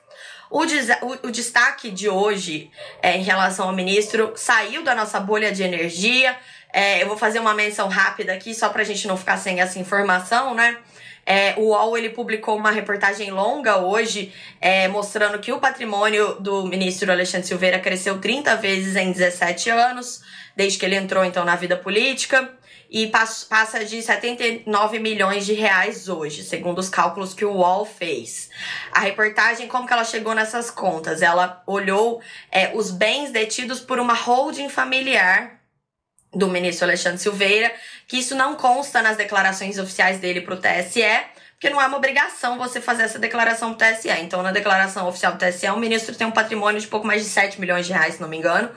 O, 0.49 0.61
o, 0.61 1.27
o 1.27 1.31
destaque 1.31 1.89
de 1.89 2.07
hoje 2.07 2.71
é, 3.01 3.17
em 3.17 3.23
relação 3.23 3.67
ao 3.67 3.75
ministro 3.75 4.33
saiu 4.35 4.83
da 4.83 4.93
nossa 4.93 5.19
bolha 5.19 5.51
de 5.51 5.63
energia, 5.63 6.37
é, 6.71 7.01
eu 7.03 7.07
vou 7.07 7.17
fazer 7.17 7.39
uma 7.39 7.53
menção 7.53 7.87
rápida 7.87 8.33
aqui, 8.33 8.53
só 8.53 8.69
pra 8.69 8.83
gente 8.83 9.07
não 9.07 9.17
ficar 9.17 9.37
sem 9.37 9.59
essa 9.59 9.79
informação, 9.79 10.53
né? 10.53 10.77
É, 11.25 11.55
o 11.57 11.69
UOL 11.69 11.97
ele 11.97 12.09
publicou 12.09 12.57
uma 12.57 12.71
reportagem 12.71 13.31
longa 13.31 13.77
hoje 13.77 14.33
é, 14.59 14.87
mostrando 14.87 15.39
que 15.39 15.51
o 15.51 15.59
patrimônio 15.59 16.35
do 16.35 16.65
ministro 16.65 17.11
Alexandre 17.11 17.47
Silveira 17.47 17.79
cresceu 17.79 18.19
30 18.19 18.55
vezes 18.57 18.95
em 18.95 19.11
17 19.11 19.69
anos, 19.69 20.21
desde 20.55 20.77
que 20.77 20.85
ele 20.85 20.95
entrou 20.95 21.23
então 21.23 21.45
na 21.45 21.55
vida 21.55 21.77
política, 21.77 22.51
e 22.93 23.07
passa 23.07 23.83
de 23.83 24.03
79 24.03 24.99
milhões 24.99 25.47
de 25.47 25.53
reais 25.53 26.07
hoje, 26.07 26.43
segundo 26.43 26.77
os 26.77 26.89
cálculos 26.89 27.33
que 27.33 27.43
o 27.43 27.53
UOL 27.53 27.85
fez. 27.85 28.51
A 28.91 28.99
reportagem, 28.99 29.67
como 29.67 29.87
que 29.87 29.93
ela 29.93 30.03
chegou 30.03 30.35
nessas 30.35 30.69
contas? 30.69 31.23
Ela 31.23 31.63
olhou 31.65 32.21
é, 32.51 32.71
os 32.75 32.91
bens 32.91 33.31
detidos 33.31 33.79
por 33.79 33.97
uma 33.97 34.13
holding 34.13 34.69
familiar 34.69 35.62
do 36.33 36.49
ministro 36.49 36.85
Alexandre 36.85 37.19
Silveira, 37.19 37.71
que 38.07 38.17
isso 38.17 38.35
não 38.35 38.55
consta 38.55 39.01
nas 39.01 39.17
declarações 39.17 39.77
oficiais 39.77 40.19
dele 40.19 40.41
para 40.41 40.55
o 40.55 40.57
TSE, 40.57 41.03
porque 41.63 41.73
não 41.73 41.81
é 41.81 41.87
uma 41.87 41.95
obrigação 41.95 42.57
você 42.57 42.81
fazer 42.81 43.03
essa 43.03 43.17
declaração 43.17 43.73
pro 43.73 43.87
TSE. 43.87 44.09
Então, 44.09 44.43
na 44.43 44.51
declaração 44.51 45.07
oficial 45.07 45.31
do 45.31 45.39
TSE, 45.39 45.69
o 45.69 45.77
ministro 45.77 46.13
tem 46.13 46.27
um 46.27 46.31
patrimônio 46.31 46.81
de 46.81 46.87
pouco 46.87 47.07
mais 47.07 47.23
de 47.23 47.29
7 47.29 47.57
milhões 47.61 47.85
de 47.85 47.93
reais, 47.93 48.15
se 48.15 48.21
não 48.21 48.27
me 48.27 48.35
engano. 48.35 48.69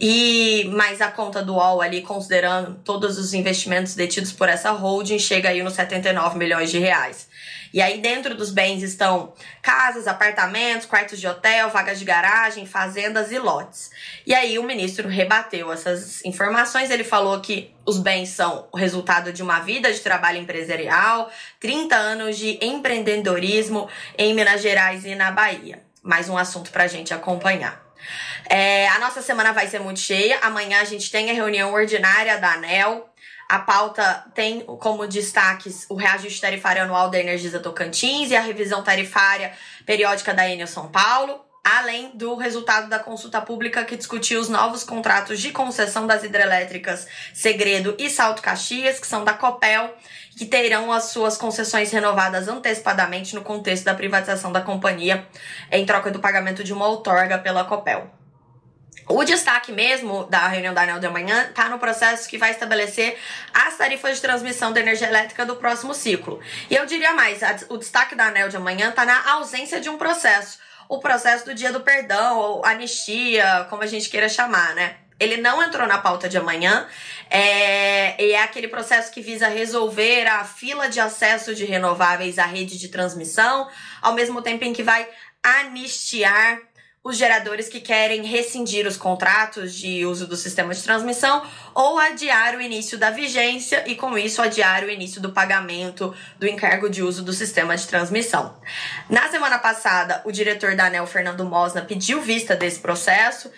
E 0.00 0.68
mais 0.74 1.00
a 1.00 1.12
conta 1.12 1.44
do 1.44 1.54
UOL 1.54 1.80
ali, 1.80 2.02
considerando 2.02 2.74
todos 2.84 3.18
os 3.18 3.34
investimentos 3.34 3.94
detidos 3.94 4.32
por 4.32 4.48
essa 4.48 4.72
holding, 4.72 5.20
chega 5.20 5.50
aí 5.50 5.62
nos 5.62 5.74
79 5.74 6.36
milhões 6.36 6.72
de 6.72 6.80
reais. 6.80 7.28
E 7.74 7.82
aí 7.82 8.00
dentro 8.00 8.36
dos 8.36 8.52
bens 8.52 8.84
estão 8.84 9.32
casas, 9.60 10.06
apartamentos, 10.06 10.86
quartos 10.86 11.18
de 11.18 11.26
hotel, 11.26 11.70
vagas 11.70 11.98
de 11.98 12.04
garagem, 12.04 12.64
fazendas 12.66 13.32
e 13.32 13.38
lotes. 13.40 13.90
E 14.24 14.32
aí 14.32 14.60
o 14.60 14.62
ministro 14.62 15.08
rebateu 15.08 15.72
essas 15.72 16.24
informações, 16.24 16.88
ele 16.88 17.02
falou 17.02 17.40
que 17.40 17.74
os 17.84 17.98
bens 17.98 18.28
são 18.28 18.68
o 18.70 18.76
resultado 18.76 19.32
de 19.32 19.42
uma 19.42 19.58
vida 19.58 19.92
de 19.92 19.98
trabalho 19.98 20.38
empresarial, 20.38 21.28
30 21.58 21.96
anos 21.96 22.38
de 22.38 22.60
empreendedorismo 22.62 23.88
em 24.16 24.32
Minas 24.34 24.62
Gerais 24.62 25.04
e 25.04 25.16
na 25.16 25.32
Bahia. 25.32 25.82
Mais 26.00 26.28
um 26.28 26.38
assunto 26.38 26.70
pra 26.70 26.86
gente 26.86 27.12
acompanhar. 27.12 27.82
É, 28.48 28.86
a 28.88 29.00
nossa 29.00 29.20
semana 29.20 29.52
vai 29.52 29.66
ser 29.66 29.80
muito 29.80 29.98
cheia. 29.98 30.38
Amanhã 30.42 30.80
a 30.80 30.84
gente 30.84 31.10
tem 31.10 31.28
a 31.28 31.34
reunião 31.34 31.72
ordinária 31.72 32.38
da 32.38 32.52
ANEL. 32.52 33.12
A 33.48 33.58
pauta 33.58 34.24
tem 34.34 34.60
como 34.60 35.06
destaques 35.06 35.86
o 35.88 35.94
reajuste 35.94 36.40
tarifário 36.40 36.82
anual 36.82 37.10
da 37.10 37.18
Energisa 37.18 37.60
Tocantins 37.60 38.30
e 38.30 38.36
a 38.36 38.40
revisão 38.40 38.82
tarifária 38.82 39.52
periódica 39.84 40.32
da 40.32 40.48
Enel 40.48 40.66
São 40.66 40.88
Paulo, 40.88 41.44
além 41.62 42.10
do 42.14 42.34
resultado 42.36 42.88
da 42.88 42.98
consulta 42.98 43.40
pública 43.40 43.84
que 43.84 43.96
discutiu 43.96 44.40
os 44.40 44.48
novos 44.48 44.84
contratos 44.84 45.40
de 45.40 45.50
concessão 45.50 46.06
das 46.06 46.22
hidrelétricas 46.22 47.06
Segredo 47.32 47.94
e 47.98 48.10
Salto 48.10 48.42
Caxias, 48.42 48.98
que 48.98 49.06
são 49.06 49.24
da 49.24 49.32
Copel, 49.32 49.94
que 50.36 50.44
terão 50.44 50.92
as 50.92 51.04
suas 51.04 51.36
concessões 51.36 51.90
renovadas 51.90 52.48
antecipadamente 52.48 53.34
no 53.34 53.42
contexto 53.42 53.84
da 53.84 53.94
privatização 53.94 54.52
da 54.52 54.60
companhia, 54.60 55.26
em 55.70 55.86
troca 55.86 56.10
do 56.10 56.20
pagamento 56.20 56.64
de 56.64 56.72
uma 56.72 56.86
outorga 56.86 57.38
pela 57.38 57.64
Copel. 57.64 58.23
O 59.06 59.22
destaque 59.22 59.70
mesmo 59.70 60.24
da 60.24 60.48
reunião 60.48 60.72
da 60.72 60.82
ANEL 60.82 60.98
de 60.98 61.06
amanhã 61.06 61.48
está 61.48 61.68
no 61.68 61.78
processo 61.78 62.28
que 62.28 62.38
vai 62.38 62.52
estabelecer 62.52 63.18
as 63.52 63.76
tarifas 63.76 64.16
de 64.16 64.22
transmissão 64.22 64.72
da 64.72 64.80
energia 64.80 65.08
elétrica 65.08 65.44
do 65.44 65.56
próximo 65.56 65.92
ciclo. 65.92 66.40
E 66.70 66.74
eu 66.74 66.86
diria 66.86 67.12
mais, 67.12 67.40
o 67.68 67.76
destaque 67.76 68.14
da 68.14 68.26
ANEL 68.26 68.48
de 68.48 68.56
amanhã 68.56 68.88
está 68.88 69.04
na 69.04 69.32
ausência 69.32 69.78
de 69.78 69.90
um 69.90 69.98
processo. 69.98 70.58
O 70.88 70.98
processo 70.98 71.44
do 71.44 71.54
dia 71.54 71.70
do 71.70 71.80
perdão, 71.80 72.38
ou 72.38 72.64
anistia, 72.64 73.66
como 73.68 73.82
a 73.82 73.86
gente 73.86 74.08
queira 74.08 74.28
chamar, 74.28 74.74
né? 74.74 74.96
Ele 75.20 75.36
não 75.36 75.62
entrou 75.62 75.86
na 75.86 75.98
pauta 75.98 76.28
de 76.28 76.36
amanhã, 76.36 76.86
é, 77.30 78.20
e 78.22 78.32
é 78.32 78.42
aquele 78.42 78.68
processo 78.68 79.12
que 79.12 79.20
visa 79.20 79.48
resolver 79.48 80.26
a 80.26 80.44
fila 80.44 80.88
de 80.88 80.98
acesso 80.98 81.54
de 81.54 81.64
renováveis 81.64 82.38
à 82.38 82.46
rede 82.46 82.78
de 82.78 82.88
transmissão, 82.88 83.68
ao 84.02 84.14
mesmo 84.14 84.42
tempo 84.42 84.64
em 84.64 84.72
que 84.72 84.82
vai 84.82 85.08
anistiar 85.42 86.58
os 87.04 87.18
geradores 87.18 87.68
que 87.68 87.80
querem 87.80 88.22
rescindir 88.22 88.86
os 88.86 88.96
contratos 88.96 89.74
de 89.74 90.06
uso 90.06 90.26
do 90.26 90.36
sistema 90.36 90.72
de 90.72 90.82
transmissão 90.82 91.46
ou 91.74 91.98
adiar 91.98 92.56
o 92.56 92.62
início 92.62 92.96
da 92.96 93.10
vigência 93.10 93.84
e, 93.86 93.94
com 93.94 94.16
isso, 94.16 94.40
adiar 94.40 94.82
o 94.82 94.90
início 94.90 95.20
do 95.20 95.30
pagamento 95.30 96.16
do 96.38 96.46
encargo 96.46 96.88
de 96.88 97.02
uso 97.02 97.22
do 97.22 97.34
sistema 97.34 97.76
de 97.76 97.86
transmissão. 97.86 98.58
Na 99.10 99.28
semana 99.28 99.58
passada, 99.58 100.22
o 100.24 100.32
diretor 100.32 100.74
da 100.74 100.86
ANEL, 100.86 101.06
Fernando 101.06 101.44
Mosna, 101.44 101.82
pediu 101.82 102.22
vista 102.22 102.56
desse 102.56 102.80
processo 102.80 103.52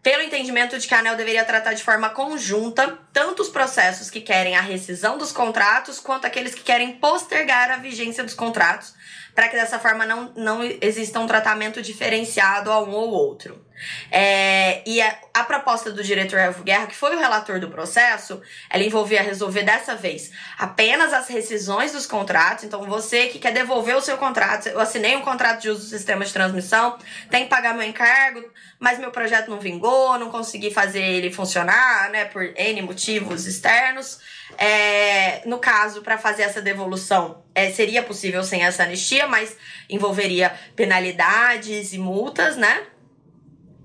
pelo 0.00 0.22
entendimento 0.22 0.78
de 0.78 0.86
que 0.86 0.94
a 0.94 1.00
ANEL 1.00 1.16
deveria 1.16 1.44
tratar 1.44 1.74
de 1.74 1.82
forma 1.82 2.08
conjunta 2.10 2.96
tanto 3.12 3.42
os 3.42 3.48
processos 3.48 4.08
que 4.08 4.20
querem 4.20 4.54
a 4.54 4.60
rescisão 4.60 5.18
dos 5.18 5.32
contratos 5.32 5.98
quanto 5.98 6.28
aqueles 6.28 6.54
que 6.54 6.62
querem 6.62 6.92
postergar 6.92 7.72
a 7.72 7.78
vigência 7.78 8.22
dos 8.22 8.34
contratos 8.34 8.94
para 9.36 9.48
que 9.50 9.54
dessa 9.54 9.78
forma 9.78 10.06
não, 10.06 10.32
não 10.34 10.64
exista 10.64 11.20
um 11.20 11.26
tratamento 11.26 11.82
diferenciado 11.82 12.72
a 12.72 12.82
um 12.82 12.90
ou 12.92 13.10
outro. 13.10 13.65
É, 14.10 14.82
e 14.88 15.00
a, 15.00 15.16
a, 15.34 15.44
proposta 15.44 15.90
do 15.90 16.02
diretor 16.02 16.38
Elvio 16.38 16.64
Guerra, 16.64 16.86
que 16.86 16.94
foi 16.94 17.14
o 17.14 17.18
relator 17.18 17.60
do 17.60 17.68
processo, 17.68 18.40
ela 18.70 18.82
envolvia 18.82 19.22
resolver 19.22 19.62
dessa 19.62 19.94
vez 19.94 20.30
apenas 20.58 21.12
as 21.12 21.28
rescisões 21.28 21.92
dos 21.92 22.06
contratos. 22.06 22.64
Então, 22.64 22.82
você 22.84 23.26
que 23.26 23.38
quer 23.38 23.52
devolver 23.52 23.96
o 23.96 24.00
seu 24.00 24.16
contrato, 24.16 24.68
eu 24.68 24.80
assinei 24.80 25.16
um 25.16 25.22
contrato 25.22 25.62
de 25.62 25.70
uso 25.70 25.80
do 25.80 25.86
sistema 25.86 26.24
de 26.24 26.32
transmissão, 26.32 26.98
tem 27.30 27.44
que 27.44 27.50
pagar 27.50 27.74
meu 27.74 27.86
encargo, 27.86 28.44
mas 28.78 28.98
meu 28.98 29.10
projeto 29.10 29.48
não 29.50 29.58
vingou, 29.58 30.18
não 30.18 30.30
consegui 30.30 30.70
fazer 30.70 31.02
ele 31.02 31.32
funcionar, 31.32 32.10
né, 32.10 32.24
por 32.26 32.42
N 32.56 32.82
motivos 32.82 33.46
externos. 33.46 34.20
É, 34.58 35.42
no 35.46 35.58
caso, 35.58 36.02
para 36.02 36.16
fazer 36.16 36.42
essa 36.42 36.62
devolução, 36.62 37.44
é, 37.54 37.70
seria 37.70 38.02
possível 38.02 38.42
sem 38.42 38.62
essa 38.62 38.84
anistia, 38.84 39.26
mas 39.26 39.56
envolveria 39.88 40.54
penalidades 40.74 41.92
e 41.92 41.98
multas, 41.98 42.56
né? 42.56 42.86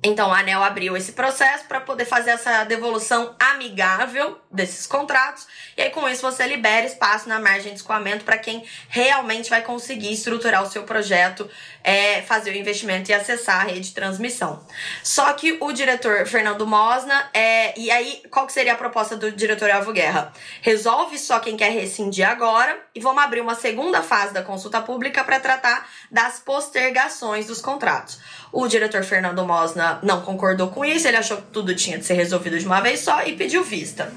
Então 0.03 0.33
a 0.33 0.39
ANEL 0.39 0.63
abriu 0.63 0.97
esse 0.97 1.11
processo 1.11 1.65
para 1.65 1.79
poder 1.79 2.05
fazer 2.05 2.31
essa 2.31 2.63
devolução 2.63 3.35
amigável 3.39 4.39
desses 4.49 4.87
contratos. 4.87 5.45
E 5.77 5.81
aí 5.81 5.91
com 5.91 6.09
isso 6.09 6.23
você 6.23 6.47
libera 6.47 6.87
espaço 6.87 7.29
na 7.29 7.39
margem 7.39 7.71
de 7.71 7.77
escoamento 7.77 8.25
para 8.25 8.37
quem 8.39 8.63
realmente 8.89 9.49
vai 9.49 9.61
conseguir 9.61 10.11
estruturar 10.11 10.63
o 10.63 10.69
seu 10.69 10.83
projeto, 10.83 11.47
é, 11.83 12.21
fazer 12.21 12.51
o 12.51 12.55
investimento 12.55 13.11
e 13.11 13.13
acessar 13.13 13.61
a 13.61 13.63
rede 13.63 13.89
de 13.89 13.93
transmissão. 13.93 14.65
Só 15.03 15.31
que 15.33 15.57
o 15.59 15.71
diretor 15.71 16.25
Fernando 16.25 16.65
Mosna, 16.65 17.29
é, 17.33 17.77
e 17.79 17.89
aí 17.91 18.21
qual 18.29 18.45
que 18.45 18.53
seria 18.53 18.73
a 18.73 18.77
proposta 18.77 19.15
do 19.15 19.31
diretor 19.31 19.69
Alvo 19.69 19.91
Guerra? 19.91 20.31
Resolve 20.61 21.17
só 21.17 21.39
quem 21.39 21.57
quer 21.57 21.71
rescindir 21.71 22.27
agora 22.27 22.77
e 22.93 22.99
vamos 22.99 23.23
abrir 23.23 23.41
uma 23.41 23.55
segunda 23.55 24.01
fase 24.01 24.33
da 24.33 24.43
consulta 24.43 24.81
pública 24.81 25.23
para 25.23 25.39
tratar 25.39 25.89
das 26.11 26.39
postergações 26.39 27.47
dos 27.47 27.61
contratos. 27.61 28.19
O 28.51 28.67
diretor 28.67 29.03
Fernando 29.03 29.45
Mosna 29.45 29.99
não 30.03 30.21
concordou 30.21 30.69
com 30.69 30.83
isso, 30.83 31.07
ele 31.07 31.17
achou 31.17 31.37
que 31.37 31.51
tudo 31.53 31.75
tinha 31.75 31.97
de 31.97 32.05
ser 32.05 32.15
resolvido 32.15 32.59
de 32.59 32.65
uma 32.65 32.81
vez 32.81 32.99
só 32.99 33.23
e 33.23 33.35
pediu 33.35 33.63
vista. 33.63 34.13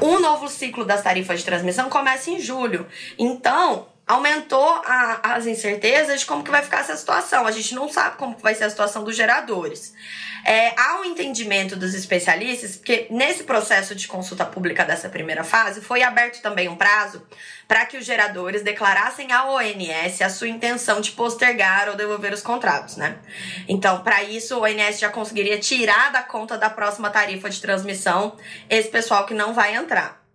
O 0.00 0.18
novo 0.18 0.48
ciclo 0.48 0.84
das 0.84 1.02
tarifas 1.02 1.40
de 1.40 1.44
transmissão 1.44 1.88
começa 1.88 2.30
em 2.30 2.40
julho. 2.40 2.86
Então, 3.18 3.86
aumentou 4.08 4.66
a, 4.86 5.34
as 5.34 5.46
incertezas 5.46 6.20
de 6.20 6.26
como 6.26 6.42
que 6.42 6.50
vai 6.50 6.62
ficar 6.62 6.80
essa 6.80 6.96
situação. 6.96 7.46
A 7.46 7.52
gente 7.52 7.74
não 7.74 7.88
sabe 7.90 8.16
como 8.16 8.36
vai 8.38 8.54
ser 8.54 8.64
a 8.64 8.70
situação 8.70 9.04
dos 9.04 9.14
geradores. 9.14 9.92
É, 10.46 10.72
há 10.80 11.00
um 11.00 11.04
entendimento 11.04 11.76
dos 11.76 11.92
especialistas, 11.92 12.76
porque 12.76 13.06
nesse 13.10 13.44
processo 13.44 13.94
de 13.94 14.08
consulta 14.08 14.46
pública 14.46 14.82
dessa 14.82 15.08
primeira 15.10 15.44
fase, 15.44 15.82
foi 15.82 16.02
aberto 16.02 16.40
também 16.40 16.68
um 16.68 16.76
prazo 16.76 17.22
para 17.66 17.84
que 17.84 17.98
os 17.98 18.06
geradores 18.06 18.62
declarassem 18.62 19.30
à 19.30 19.44
ONS 19.44 20.22
a 20.22 20.30
sua 20.30 20.48
intenção 20.48 21.02
de 21.02 21.10
postergar 21.10 21.90
ou 21.90 21.96
devolver 21.96 22.32
os 22.32 22.40
contratos, 22.40 22.96
né? 22.96 23.18
Então, 23.68 24.02
para 24.02 24.22
isso, 24.22 24.56
o 24.56 24.62
ONS 24.62 24.98
já 24.98 25.10
conseguiria 25.10 25.58
tirar 25.58 26.10
da 26.12 26.22
conta 26.22 26.56
da 26.56 26.70
próxima 26.70 27.10
tarifa 27.10 27.50
de 27.50 27.60
transmissão 27.60 28.34
esse 28.70 28.88
pessoal 28.88 29.26
que 29.26 29.34
não 29.34 29.52
vai 29.52 29.74
entrar. 29.74 30.27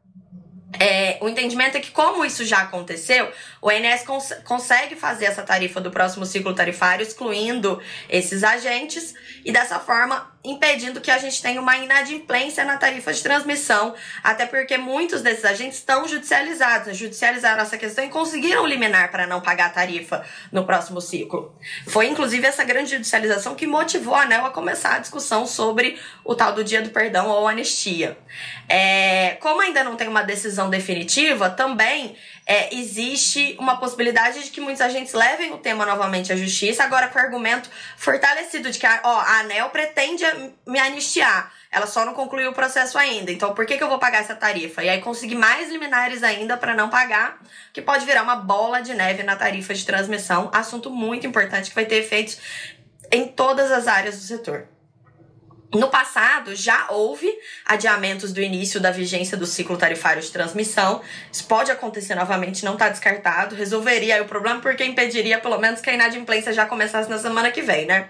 É, 0.80 1.18
o 1.22 1.30
entendimento 1.30 1.78
é 1.78 1.80
que, 1.80 1.92
como 1.92 2.26
isso 2.26 2.44
já 2.44 2.60
aconteceu, 2.60 3.32
o 3.62 3.72
INS 3.72 4.04
cons 4.04 4.34
consegue 4.44 4.96
fazer 4.96 5.26
essa 5.26 5.44
tarifa 5.44 5.80
do 5.80 5.92
próximo 5.92 6.26
ciclo 6.26 6.54
tarifário, 6.54 7.04
excluindo 7.04 7.82
esses 8.10 8.44
agentes, 8.44 9.14
e 9.46 9.52
dessa 9.52 9.80
forma 9.80 10.32
impedindo 10.44 11.00
que 11.00 11.10
a 11.10 11.18
gente 11.18 11.42
tenha 11.42 11.62
uma 11.62 11.78
inadimplência 11.78 12.66
na 12.66 12.76
tarifa 12.76 13.14
de 13.14 13.24
transmissão, 13.24 13.96
até 14.22 14.46
porque 14.46 14.78
muitos 14.78 15.22
desses 15.22 15.46
agentes 15.46 15.78
estão 15.78 16.06
judicializados, 16.06 16.98
judicializaram 16.98 17.62
essa 17.62 17.78
questão 17.78 18.04
e 18.04 18.10
conseguiram 18.10 18.66
liminar 18.66 19.10
para 19.10 19.26
não 19.26 19.40
pagar 19.40 19.68
a 19.68 19.70
tarifa 19.70 20.26
no 20.52 20.66
próximo 20.66 21.00
ciclo. 21.00 21.58
Foi 21.88 22.08
inclusive 22.08 22.46
essa 22.46 22.64
grande 22.66 22.92
judicialização 22.92 23.56
que 23.56 23.66
motivou 23.66 24.16
a 24.16 24.24
ANEL 24.24 24.46
a 24.46 24.50
começar 24.50 24.96
a 24.96 25.00
discussão 25.00 25.46
sobre 25.46 25.98
o 26.26 26.36
tal 26.36 26.52
do 26.52 26.64
dia 26.64 26.82
do 26.82 26.90
perdão 26.90 27.30
ou 27.30 27.48
anistia. 27.48 28.18
É, 28.68 29.38
como 29.40 29.62
ainda 29.62 29.82
não 29.84 29.96
tem 29.96 30.10
uma 30.10 30.24
decisão 30.24 30.63
definitiva, 30.70 31.50
também 31.50 32.16
é, 32.46 32.76
existe 32.76 33.56
uma 33.60 33.78
possibilidade 33.78 34.44
de 34.44 34.50
que 34.50 34.60
muitos 34.60 34.82
agentes 34.82 35.14
levem 35.14 35.54
o 35.54 35.58
tema 35.58 35.86
novamente 35.86 36.32
à 36.32 36.36
justiça, 36.36 36.84
agora 36.84 37.08
com 37.08 37.18
o 37.18 37.22
argumento 37.22 37.70
fortalecido 37.98 38.70
de 38.70 38.80
que 38.80 38.86
ó, 38.86 39.20
a 39.20 39.40
ANEL 39.40 39.70
pretende 39.70 40.24
me 40.66 40.80
anistiar. 40.80 41.52
Ela 41.72 41.88
só 41.88 42.06
não 42.06 42.14
concluiu 42.14 42.52
o 42.52 42.54
processo 42.54 42.98
ainda. 43.00 43.32
Então, 43.32 43.54
por 43.56 43.66
que, 43.66 43.78
que 43.78 43.84
eu 43.84 43.90
vou 43.90 43.98
pagar 43.98 44.20
essa 44.20 44.36
tarifa? 44.36 44.84
E 44.84 44.90
aí, 44.90 45.02
conseguir 45.02 45.36
mais 45.36 45.72
liminares 45.72 46.22
ainda 46.22 46.56
para 46.56 46.76
não 46.76 46.88
pagar, 46.88 47.42
que 47.74 47.82
pode 47.82 48.06
virar 48.06 48.22
uma 48.22 48.36
bola 48.36 48.80
de 48.80 48.94
neve 48.94 49.24
na 49.24 49.36
tarifa 49.36 49.74
de 49.74 49.84
transmissão. 49.84 50.52
Assunto 50.54 50.92
muito 50.92 51.26
importante 51.26 51.70
que 51.70 51.76
vai 51.76 51.86
ter 51.86 51.96
efeitos 51.96 52.38
em 53.12 53.28
todas 53.28 53.72
as 53.72 53.88
áreas 53.88 54.18
do 54.18 54.22
setor. 54.22 54.68
No 55.74 55.90
passado, 55.90 56.56
já 56.56 56.88
houve 56.90 57.32
adiamentos 57.66 58.32
do 58.32 58.40
início 58.40 58.80
da 58.80 58.92
vigência 58.92 59.36
do 59.36 59.46
ciclo 59.46 59.76
tarifário 59.76 60.22
de 60.22 60.32
transmissão. 60.32 61.02
Isso 61.32 61.46
pode 61.46 61.72
acontecer 61.72 62.14
novamente, 62.14 62.64
não 62.64 62.74
está 62.74 62.90
descartado. 62.90 63.56
Resolveria 63.56 64.22
o 64.22 64.26
problema 64.26 64.60
porque 64.62 64.86
impediria, 64.86 65.40
pelo 65.40 65.58
menos, 65.58 65.82
que 65.82 65.90
a 65.90 65.94
inadimplência 65.94 66.54
já 66.54 66.66
começasse 66.66 67.10
na 67.10 67.18
semana 67.18 67.52
que 67.52 67.62
vem, 67.62 67.86
né? 67.86 68.10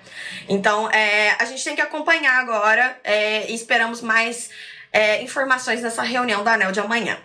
Então, 0.50 0.90
é, 0.92 1.36
a 1.40 1.46
gente 1.46 1.64
tem 1.64 1.76
que 1.76 1.82
acompanhar 1.82 2.40
agora 2.40 2.98
é, 3.04 3.50
e 3.50 3.56
esperamos 3.56 4.02
mais 4.02 4.50
é, 4.92 5.22
informações 5.22 5.82
nessa 5.82 6.04
reunião 6.04 6.44
da 6.44 6.54
ANEL 6.54 6.72
de 6.72 6.80
amanhã. 6.82 7.18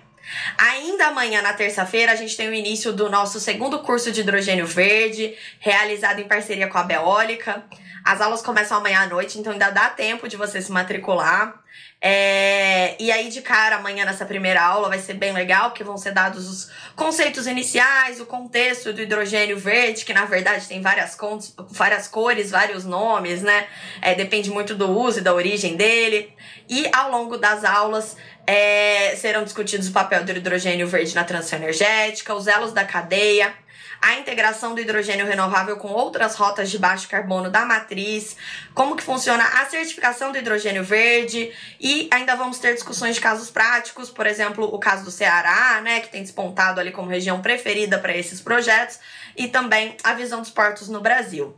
Ainda 0.57 1.07
amanhã, 1.07 1.43
na 1.43 1.53
terça-feira, 1.53 2.13
a 2.13 2.17
gente 2.17 2.37
tem 2.37 2.49
o 2.49 2.55
início 2.55 2.93
do 2.93 3.09
nosso 3.09 3.41
segundo 3.41 3.81
curso 3.81 4.11
de 4.11 4.21
hidrogênio 4.21 4.67
verde, 4.67 5.35
realizado 5.59 6.21
em 6.21 6.29
parceria 6.29 6.69
com 6.69 6.79
a 6.79 6.83
Beólica. 6.83 7.65
As 8.05 8.21
aulas 8.21 8.43
começam 8.43 8.79
amanhã 8.79 9.01
à 9.01 9.07
noite, 9.07 9.39
então 9.39 9.53
ainda 9.53 9.71
dá 9.71 9.91
tempo 9.91 10.29
de 10.29 10.37
você 10.37 10.63
se 10.63 10.73
matricular. 10.73 11.63
É, 12.01 12.97
e 13.03 13.11
aí, 13.11 13.29
de 13.29 13.43
cara, 13.43 13.77
amanhã 13.77 14.05
nessa 14.05 14.25
primeira 14.25 14.63
aula 14.63 14.89
vai 14.89 15.01
ser 15.01 15.15
bem 15.15 15.33
legal, 15.33 15.71
porque 15.71 15.83
vão 15.83 15.99
ser 15.99 16.13
dados 16.13 16.49
os 16.49 16.71
conceitos 16.95 17.47
iniciais, 17.47 18.21
o 18.21 18.27
contexto 18.27 18.93
do 18.93 19.03
hidrogênio 19.03 19.59
verde, 19.59 20.05
que 20.05 20.15
na 20.15 20.25
verdade 20.25 20.69
tem 20.69 20.81
várias, 20.81 21.17
cons, 21.17 21.55
várias 21.71 22.07
cores, 22.07 22.53
vários 22.53 22.85
nomes, 22.85 23.43
né? 23.43 23.67
É, 24.01 24.15
depende 24.15 24.49
muito 24.49 24.77
do 24.77 24.89
uso 24.89 25.19
e 25.19 25.23
da 25.23 25.35
origem 25.35 25.77
dele. 25.77 26.33
E 26.69 26.89
ao 26.95 27.11
longo 27.11 27.37
das 27.37 27.65
aulas 27.65 28.17
é, 28.49 29.15
serão 29.17 29.45
discutidos 29.45 29.89
o 29.89 29.93
papel 29.93 30.25
do 30.25 30.33
hidrogênio 30.33 30.89
verde 30.89 31.15
na 31.15 31.23
transição 31.23 31.59
energética, 31.59 32.35
os 32.35 32.47
elos 32.47 32.73
da 32.73 32.83
cadeia 32.83 33.53
a 34.01 34.15
integração 34.15 34.75
do 34.75 34.81
hidrogênio 34.81 35.27
renovável 35.27 35.77
com 35.77 35.89
outras 35.89 36.37
rotas 36.37 36.71
de 36.71 36.79
baixo 36.79 37.09
carbono 37.09 37.51
da 37.51 37.65
matriz, 37.65 38.37
como 38.73 38.95
que 38.97 39.03
funciona 39.03 39.45
a 39.45 39.67
certificação 39.67 40.31
do 40.31 40.39
hidrogênio 40.39 40.85
verde 40.85 41.53
e 41.81 42.09
ainda 42.13 42.37
vamos 42.37 42.61
ter 42.61 42.75
discussões 42.75 43.17
de 43.17 43.21
casos 43.21 43.51
práticos, 43.51 44.09
por 44.09 44.25
exemplo, 44.25 44.65
o 44.65 44.79
caso 44.79 45.05
do 45.05 45.11
Ceará, 45.11 45.81
né, 45.81 45.99
que 46.01 46.11
tem 46.11 46.23
despontado 46.23 46.81
ali 46.81 46.93
como 46.93 47.11
região 47.11 47.43
preferida 47.43 47.99
para 47.99 48.17
esses 48.17 48.41
projetos, 48.41 49.01
e 49.37 49.49
também 49.49 49.97
a 50.05 50.15
visão 50.15 50.41
dos 50.41 50.51
portos 50.51 50.89
no 50.89 51.01
Brasil. 51.01 51.57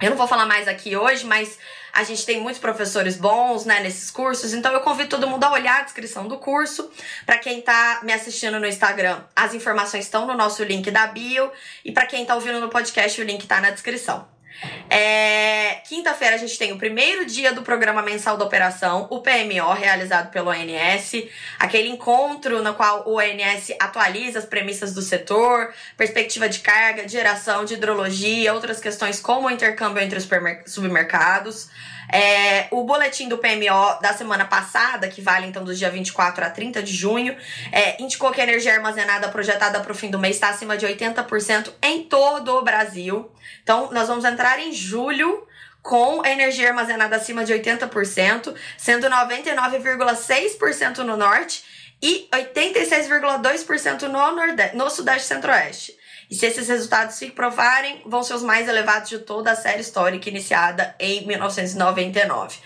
Eu 0.00 0.10
não 0.10 0.16
vou 0.16 0.26
falar 0.26 0.44
mais 0.44 0.68
aqui 0.68 0.94
hoje, 0.94 1.24
mas 1.24 1.58
a 1.92 2.04
gente 2.04 2.26
tem 2.26 2.40
muitos 2.40 2.60
professores 2.60 3.16
bons, 3.16 3.64
né, 3.64 3.80
nesses 3.80 4.10
cursos, 4.10 4.52
então 4.52 4.70
eu 4.72 4.80
convido 4.80 5.08
todo 5.08 5.26
mundo 5.26 5.42
a 5.44 5.52
olhar 5.52 5.80
a 5.80 5.82
descrição 5.82 6.28
do 6.28 6.36
curso. 6.36 6.90
Para 7.24 7.38
quem 7.38 7.62
tá 7.62 8.00
me 8.02 8.12
assistindo 8.12 8.60
no 8.60 8.66
Instagram, 8.66 9.22
as 9.34 9.54
informações 9.54 10.04
estão 10.04 10.26
no 10.26 10.34
nosso 10.34 10.62
link 10.62 10.90
da 10.90 11.06
bio 11.06 11.50
e 11.82 11.92
para 11.92 12.04
quem 12.04 12.26
tá 12.26 12.34
ouvindo 12.34 12.60
no 12.60 12.68
podcast, 12.68 13.18
o 13.18 13.24
link 13.24 13.46
tá 13.46 13.60
na 13.60 13.70
descrição. 13.70 14.35
É, 14.88 15.46
Quinta-feira 15.88 16.34
a 16.34 16.38
gente 16.38 16.58
tem 16.58 16.72
o 16.72 16.78
primeiro 16.78 17.24
dia 17.24 17.52
do 17.52 17.62
programa 17.62 18.02
mensal 18.02 18.36
da 18.36 18.44
operação, 18.44 19.06
o 19.08 19.20
PMO, 19.20 19.72
realizado 19.72 20.32
pelo 20.32 20.50
ONS, 20.50 21.28
aquele 21.60 21.88
encontro 21.88 22.60
no 22.60 22.74
qual 22.74 23.08
o 23.08 23.18
ONS 23.18 23.72
atualiza 23.78 24.40
as 24.40 24.44
premissas 24.44 24.92
do 24.92 25.00
setor, 25.00 25.72
perspectiva 25.96 26.48
de 26.48 26.58
carga, 26.58 27.04
de 27.04 27.12
geração, 27.12 27.64
de 27.64 27.74
hidrologia, 27.74 28.52
outras 28.52 28.80
questões 28.80 29.20
como 29.20 29.46
o 29.46 29.50
intercâmbio 29.50 30.02
entre 30.02 30.18
os 30.18 30.28
submercados. 30.66 31.68
É, 32.12 32.68
o 32.70 32.84
boletim 32.84 33.28
do 33.28 33.38
PMO 33.38 34.00
da 34.00 34.12
semana 34.12 34.44
passada, 34.44 35.08
que 35.08 35.20
vale 35.20 35.46
então 35.46 35.64
dos 35.64 35.78
dia 35.78 35.90
24 35.90 36.44
a 36.44 36.50
30 36.50 36.82
de 36.82 36.92
junho, 36.92 37.36
é, 37.72 38.00
indicou 38.02 38.30
que 38.30 38.40
a 38.40 38.44
energia 38.44 38.74
armazenada 38.74 39.28
projetada 39.28 39.80
para 39.80 39.92
o 39.92 39.94
fim 39.94 40.10
do 40.10 40.18
mês 40.18 40.36
está 40.36 40.50
acima 40.50 40.76
de 40.76 40.86
80% 40.86 41.72
em 41.82 42.04
todo 42.04 42.56
o 42.56 42.62
Brasil. 42.62 43.30
Então, 43.62 43.90
nós 43.90 44.06
vamos 44.06 44.24
entrar 44.24 44.45
em 44.58 44.72
julho 44.72 45.46
com 45.82 46.24
energia 46.26 46.68
armazenada 46.68 47.16
acima 47.16 47.44
de 47.44 47.52
80%, 47.52 48.54
sendo 48.76 49.08
99,6% 49.08 50.98
no 50.98 51.16
norte 51.16 51.64
e 52.02 52.28
86,2% 52.32 54.02
no, 54.02 54.32
nordeste, 54.32 54.76
no 54.76 54.90
sudeste 54.90 55.28
centro-oeste. 55.28 55.96
E 56.28 56.34
se 56.34 56.46
esses 56.46 56.66
resultados 56.66 57.14
se 57.14 57.30
provarem, 57.30 58.02
vão 58.04 58.22
ser 58.22 58.34
os 58.34 58.42
mais 58.42 58.68
elevados 58.68 59.08
de 59.08 59.20
toda 59.20 59.52
a 59.52 59.56
série 59.56 59.80
histórica 59.80 60.28
iniciada 60.28 60.94
em 60.98 61.24
1999. 61.24 62.58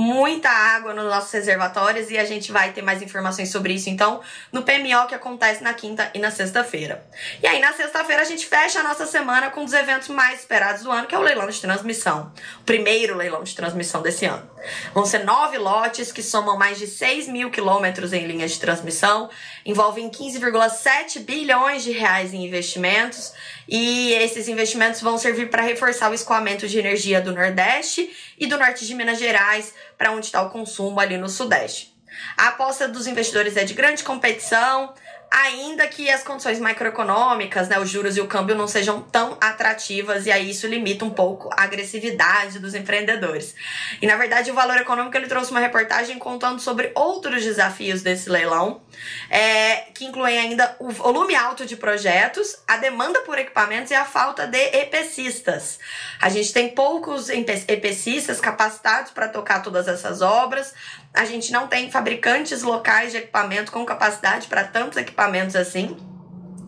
Muita 0.00 0.48
água 0.48 0.94
nos 0.94 1.06
nossos 1.06 1.32
reservatórios 1.32 2.08
e 2.08 2.16
a 2.16 2.24
gente 2.24 2.52
vai 2.52 2.70
ter 2.70 2.82
mais 2.82 3.02
informações 3.02 3.50
sobre 3.50 3.72
isso 3.74 3.90
então 3.90 4.20
no 4.52 4.62
PMO 4.62 5.08
que 5.08 5.14
acontece 5.16 5.60
na 5.60 5.74
quinta 5.74 6.08
e 6.14 6.20
na 6.20 6.30
sexta-feira. 6.30 7.04
E 7.42 7.46
aí 7.48 7.58
na 7.58 7.72
sexta-feira 7.72 8.22
a 8.22 8.24
gente 8.24 8.46
fecha 8.46 8.78
a 8.78 8.84
nossa 8.84 9.06
semana 9.06 9.50
com 9.50 9.62
um 9.62 9.64
dos 9.64 9.74
eventos 9.74 10.06
mais 10.06 10.38
esperados 10.38 10.84
do 10.84 10.92
ano, 10.92 11.08
que 11.08 11.16
é 11.16 11.18
o 11.18 11.22
leilão 11.22 11.48
de 11.48 11.60
transmissão. 11.60 12.32
O 12.60 12.62
primeiro 12.62 13.16
leilão 13.16 13.42
de 13.42 13.56
transmissão 13.56 14.00
desse 14.00 14.24
ano. 14.24 14.48
Vão 14.94 15.04
ser 15.04 15.24
nove 15.24 15.58
lotes 15.58 16.12
que 16.12 16.22
somam 16.22 16.56
mais 16.56 16.78
de 16.78 16.86
6 16.86 17.26
mil 17.26 17.50
quilômetros 17.50 18.12
em 18.12 18.24
linhas 18.24 18.52
de 18.52 18.60
transmissão, 18.60 19.28
envolvem 19.66 20.08
15,7 20.08 21.24
bilhões 21.24 21.82
de 21.82 21.90
reais 21.90 22.32
em 22.32 22.46
investimentos 22.46 23.32
e 23.68 24.12
esses 24.14 24.48
investimentos 24.48 25.00
vão 25.00 25.18
servir 25.18 25.50
para 25.50 25.62
reforçar 25.62 26.10
o 26.10 26.14
escoamento 26.14 26.66
de 26.66 26.78
energia 26.78 27.20
do 27.20 27.32
Nordeste 27.32 28.10
e 28.38 28.46
do 28.46 28.56
Norte 28.56 28.86
de 28.86 28.94
Minas 28.94 29.18
Gerais, 29.18 29.74
para 29.96 30.12
onde 30.12 30.26
está 30.26 30.42
o 30.42 30.50
consumo 30.50 31.00
ali 31.00 31.16
no 31.16 31.28
Sudeste. 31.28 31.96
A 32.36 32.48
aposta 32.48 32.88
dos 32.88 33.06
investidores 33.06 33.56
é 33.56 33.64
de 33.64 33.74
grande 33.74 34.02
competição, 34.02 34.94
ainda 35.30 35.86
que 35.86 36.10
as 36.10 36.22
condições 36.22 36.58
macroeconômicas, 36.58 37.68
né, 37.68 37.78
os 37.78 37.88
juros 37.88 38.16
e 38.16 38.20
o 38.20 38.26
câmbio 38.26 38.56
não 38.56 38.66
sejam 38.66 39.00
tão 39.02 39.36
atrativas 39.40 40.26
e 40.26 40.32
aí 40.32 40.50
isso 40.50 40.66
limita 40.66 41.04
um 41.04 41.10
pouco 41.10 41.50
a 41.52 41.64
agressividade 41.64 42.58
dos 42.58 42.74
empreendedores. 42.74 43.54
E 44.00 44.06
na 44.06 44.16
verdade 44.16 44.50
o 44.50 44.54
Valor 44.54 44.78
Econômico 44.78 45.16
ele 45.16 45.26
trouxe 45.26 45.50
uma 45.50 45.60
reportagem 45.60 46.18
contando 46.18 46.60
sobre 46.60 46.92
outros 46.94 47.44
desafios 47.44 48.02
desse 48.02 48.30
leilão, 48.30 48.80
é, 49.30 49.86
que 49.94 50.04
incluem 50.04 50.38
ainda 50.38 50.76
o 50.78 50.90
volume 50.90 51.34
alto 51.34 51.66
de 51.66 51.76
projetos, 51.76 52.56
a 52.66 52.76
demanda 52.76 53.20
por 53.20 53.38
equipamentos 53.38 53.90
e 53.90 53.94
a 53.94 54.04
falta 54.04 54.46
de 54.46 54.58
EPCistas. 54.58 55.78
A 56.20 56.28
gente 56.28 56.52
tem 56.52 56.68
poucos 56.70 57.28
EPCistas 57.28 58.40
capacitados 58.40 59.12
para 59.12 59.28
tocar 59.28 59.62
todas 59.62 59.88
essas 59.88 60.20
obras, 60.20 60.74
a 61.14 61.24
gente 61.24 61.50
não 61.50 61.66
tem 61.66 61.90
fabricantes 61.90 62.62
locais 62.62 63.12
de 63.12 63.18
equipamento 63.18 63.72
com 63.72 63.84
capacidade 63.84 64.46
para 64.46 64.64
tantos 64.64 64.96
equipamentos 64.98 65.56
assim. 65.56 65.96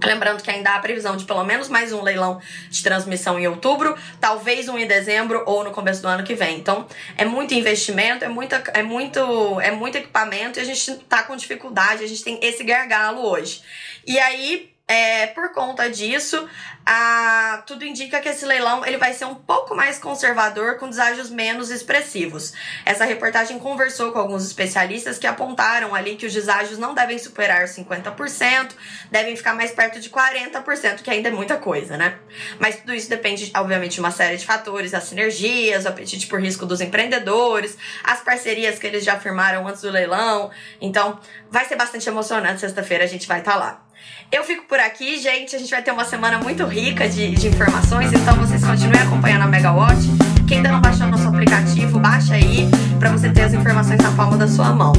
Lembrando 0.02 0.42
que 0.42 0.50
ainda 0.50 0.74
há 0.74 0.78
previsão 0.78 1.16
de 1.16 1.24
pelo 1.24 1.44
menos 1.44 1.68
mais 1.68 1.92
um 1.92 2.02
leilão 2.02 2.40
de 2.70 2.82
transmissão 2.82 3.38
em 3.38 3.46
outubro, 3.46 3.94
talvez 4.18 4.68
um 4.68 4.78
em 4.78 4.86
dezembro 4.86 5.42
ou 5.46 5.62
no 5.62 5.70
começo 5.70 6.00
do 6.00 6.08
ano 6.08 6.24
que 6.24 6.34
vem. 6.34 6.58
Então, 6.58 6.86
é 7.18 7.24
muito 7.24 7.52
investimento, 7.52 8.24
é, 8.24 8.28
muita, 8.28 8.62
é, 8.72 8.82
muito, 8.82 9.60
é 9.60 9.70
muito 9.70 9.98
equipamento 9.98 10.58
e 10.58 10.62
a 10.62 10.64
gente 10.64 10.96
tá 11.00 11.22
com 11.22 11.36
dificuldade, 11.36 12.02
a 12.02 12.06
gente 12.06 12.24
tem 12.24 12.38
esse 12.42 12.64
gargalo 12.64 13.20
hoje. 13.20 13.62
E 14.06 14.18
aí, 14.18 14.72
é, 14.90 15.28
por 15.28 15.52
conta 15.52 15.88
disso, 15.88 16.48
a, 16.84 17.62
tudo 17.64 17.84
indica 17.84 18.18
que 18.18 18.28
esse 18.28 18.44
leilão 18.44 18.84
ele 18.84 18.96
vai 18.96 19.12
ser 19.12 19.24
um 19.24 19.36
pouco 19.36 19.72
mais 19.72 20.00
conservador, 20.00 20.78
com 20.78 20.88
deságios 20.88 21.30
menos 21.30 21.70
expressivos. 21.70 22.52
Essa 22.84 23.04
reportagem 23.04 23.60
conversou 23.60 24.10
com 24.10 24.18
alguns 24.18 24.44
especialistas 24.44 25.16
que 25.16 25.28
apontaram 25.28 25.94
ali 25.94 26.16
que 26.16 26.26
os 26.26 26.34
deságios 26.34 26.76
não 26.76 26.92
devem 26.92 27.20
superar 27.20 27.66
50%, 27.66 28.72
devem 29.12 29.36
ficar 29.36 29.54
mais 29.54 29.70
perto 29.70 30.00
de 30.00 30.10
40%, 30.10 31.02
que 31.02 31.10
ainda 31.10 31.28
é 31.28 31.32
muita 31.32 31.56
coisa, 31.56 31.96
né? 31.96 32.18
Mas 32.58 32.80
tudo 32.80 32.92
isso 32.92 33.08
depende, 33.08 33.52
obviamente, 33.54 33.92
de 33.92 34.00
uma 34.00 34.10
série 34.10 34.38
de 34.38 34.44
fatores, 34.44 34.92
as 34.92 35.04
sinergias, 35.04 35.84
o 35.84 35.88
apetite 35.88 36.26
por 36.26 36.40
risco 36.40 36.66
dos 36.66 36.80
empreendedores, 36.80 37.78
as 38.02 38.22
parcerias 38.22 38.76
que 38.80 38.88
eles 38.88 39.04
já 39.04 39.20
firmaram 39.20 39.68
antes 39.68 39.82
do 39.82 39.90
leilão. 39.90 40.50
Então, 40.80 41.20
vai 41.48 41.64
ser 41.64 41.76
bastante 41.76 42.08
emocionante. 42.08 42.60
Sexta-feira 42.60 43.04
a 43.04 43.06
gente 43.06 43.28
vai 43.28 43.38
estar 43.38 43.52
tá 43.52 43.56
lá. 43.56 43.89
Eu 44.32 44.44
fico 44.44 44.64
por 44.64 44.78
aqui, 44.78 45.18
gente. 45.18 45.56
A 45.56 45.58
gente 45.58 45.70
vai 45.70 45.82
ter 45.82 45.90
uma 45.90 46.04
semana 46.04 46.38
muito 46.38 46.64
rica 46.64 47.08
de, 47.08 47.32
de 47.32 47.48
informações, 47.48 48.12
então 48.12 48.34
vocês 48.36 48.64
continuem 48.64 49.00
acompanhando 49.00 49.42
a 49.42 49.46
Megawatt. 49.46 50.00
Quem 50.46 50.58
ainda 50.58 50.72
não 50.72 50.80
baixou 50.80 51.06
nosso 51.06 51.28
aplicativo, 51.28 51.98
baixa 51.98 52.34
aí 52.34 52.68
para 52.98 53.10
você 53.10 53.30
ter 53.30 53.42
as 53.42 53.54
informações 53.54 53.98
na 53.98 54.12
palma 54.12 54.36
da 54.36 54.48
sua 54.48 54.72
mão. 54.72 54.92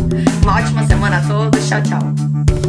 Uma 0.44 0.58
ótima 0.58 0.86
semana 0.86 1.18
a 1.18 1.22
todos. 1.22 1.68
Tchau, 1.68 1.82
tchau. 1.84 2.61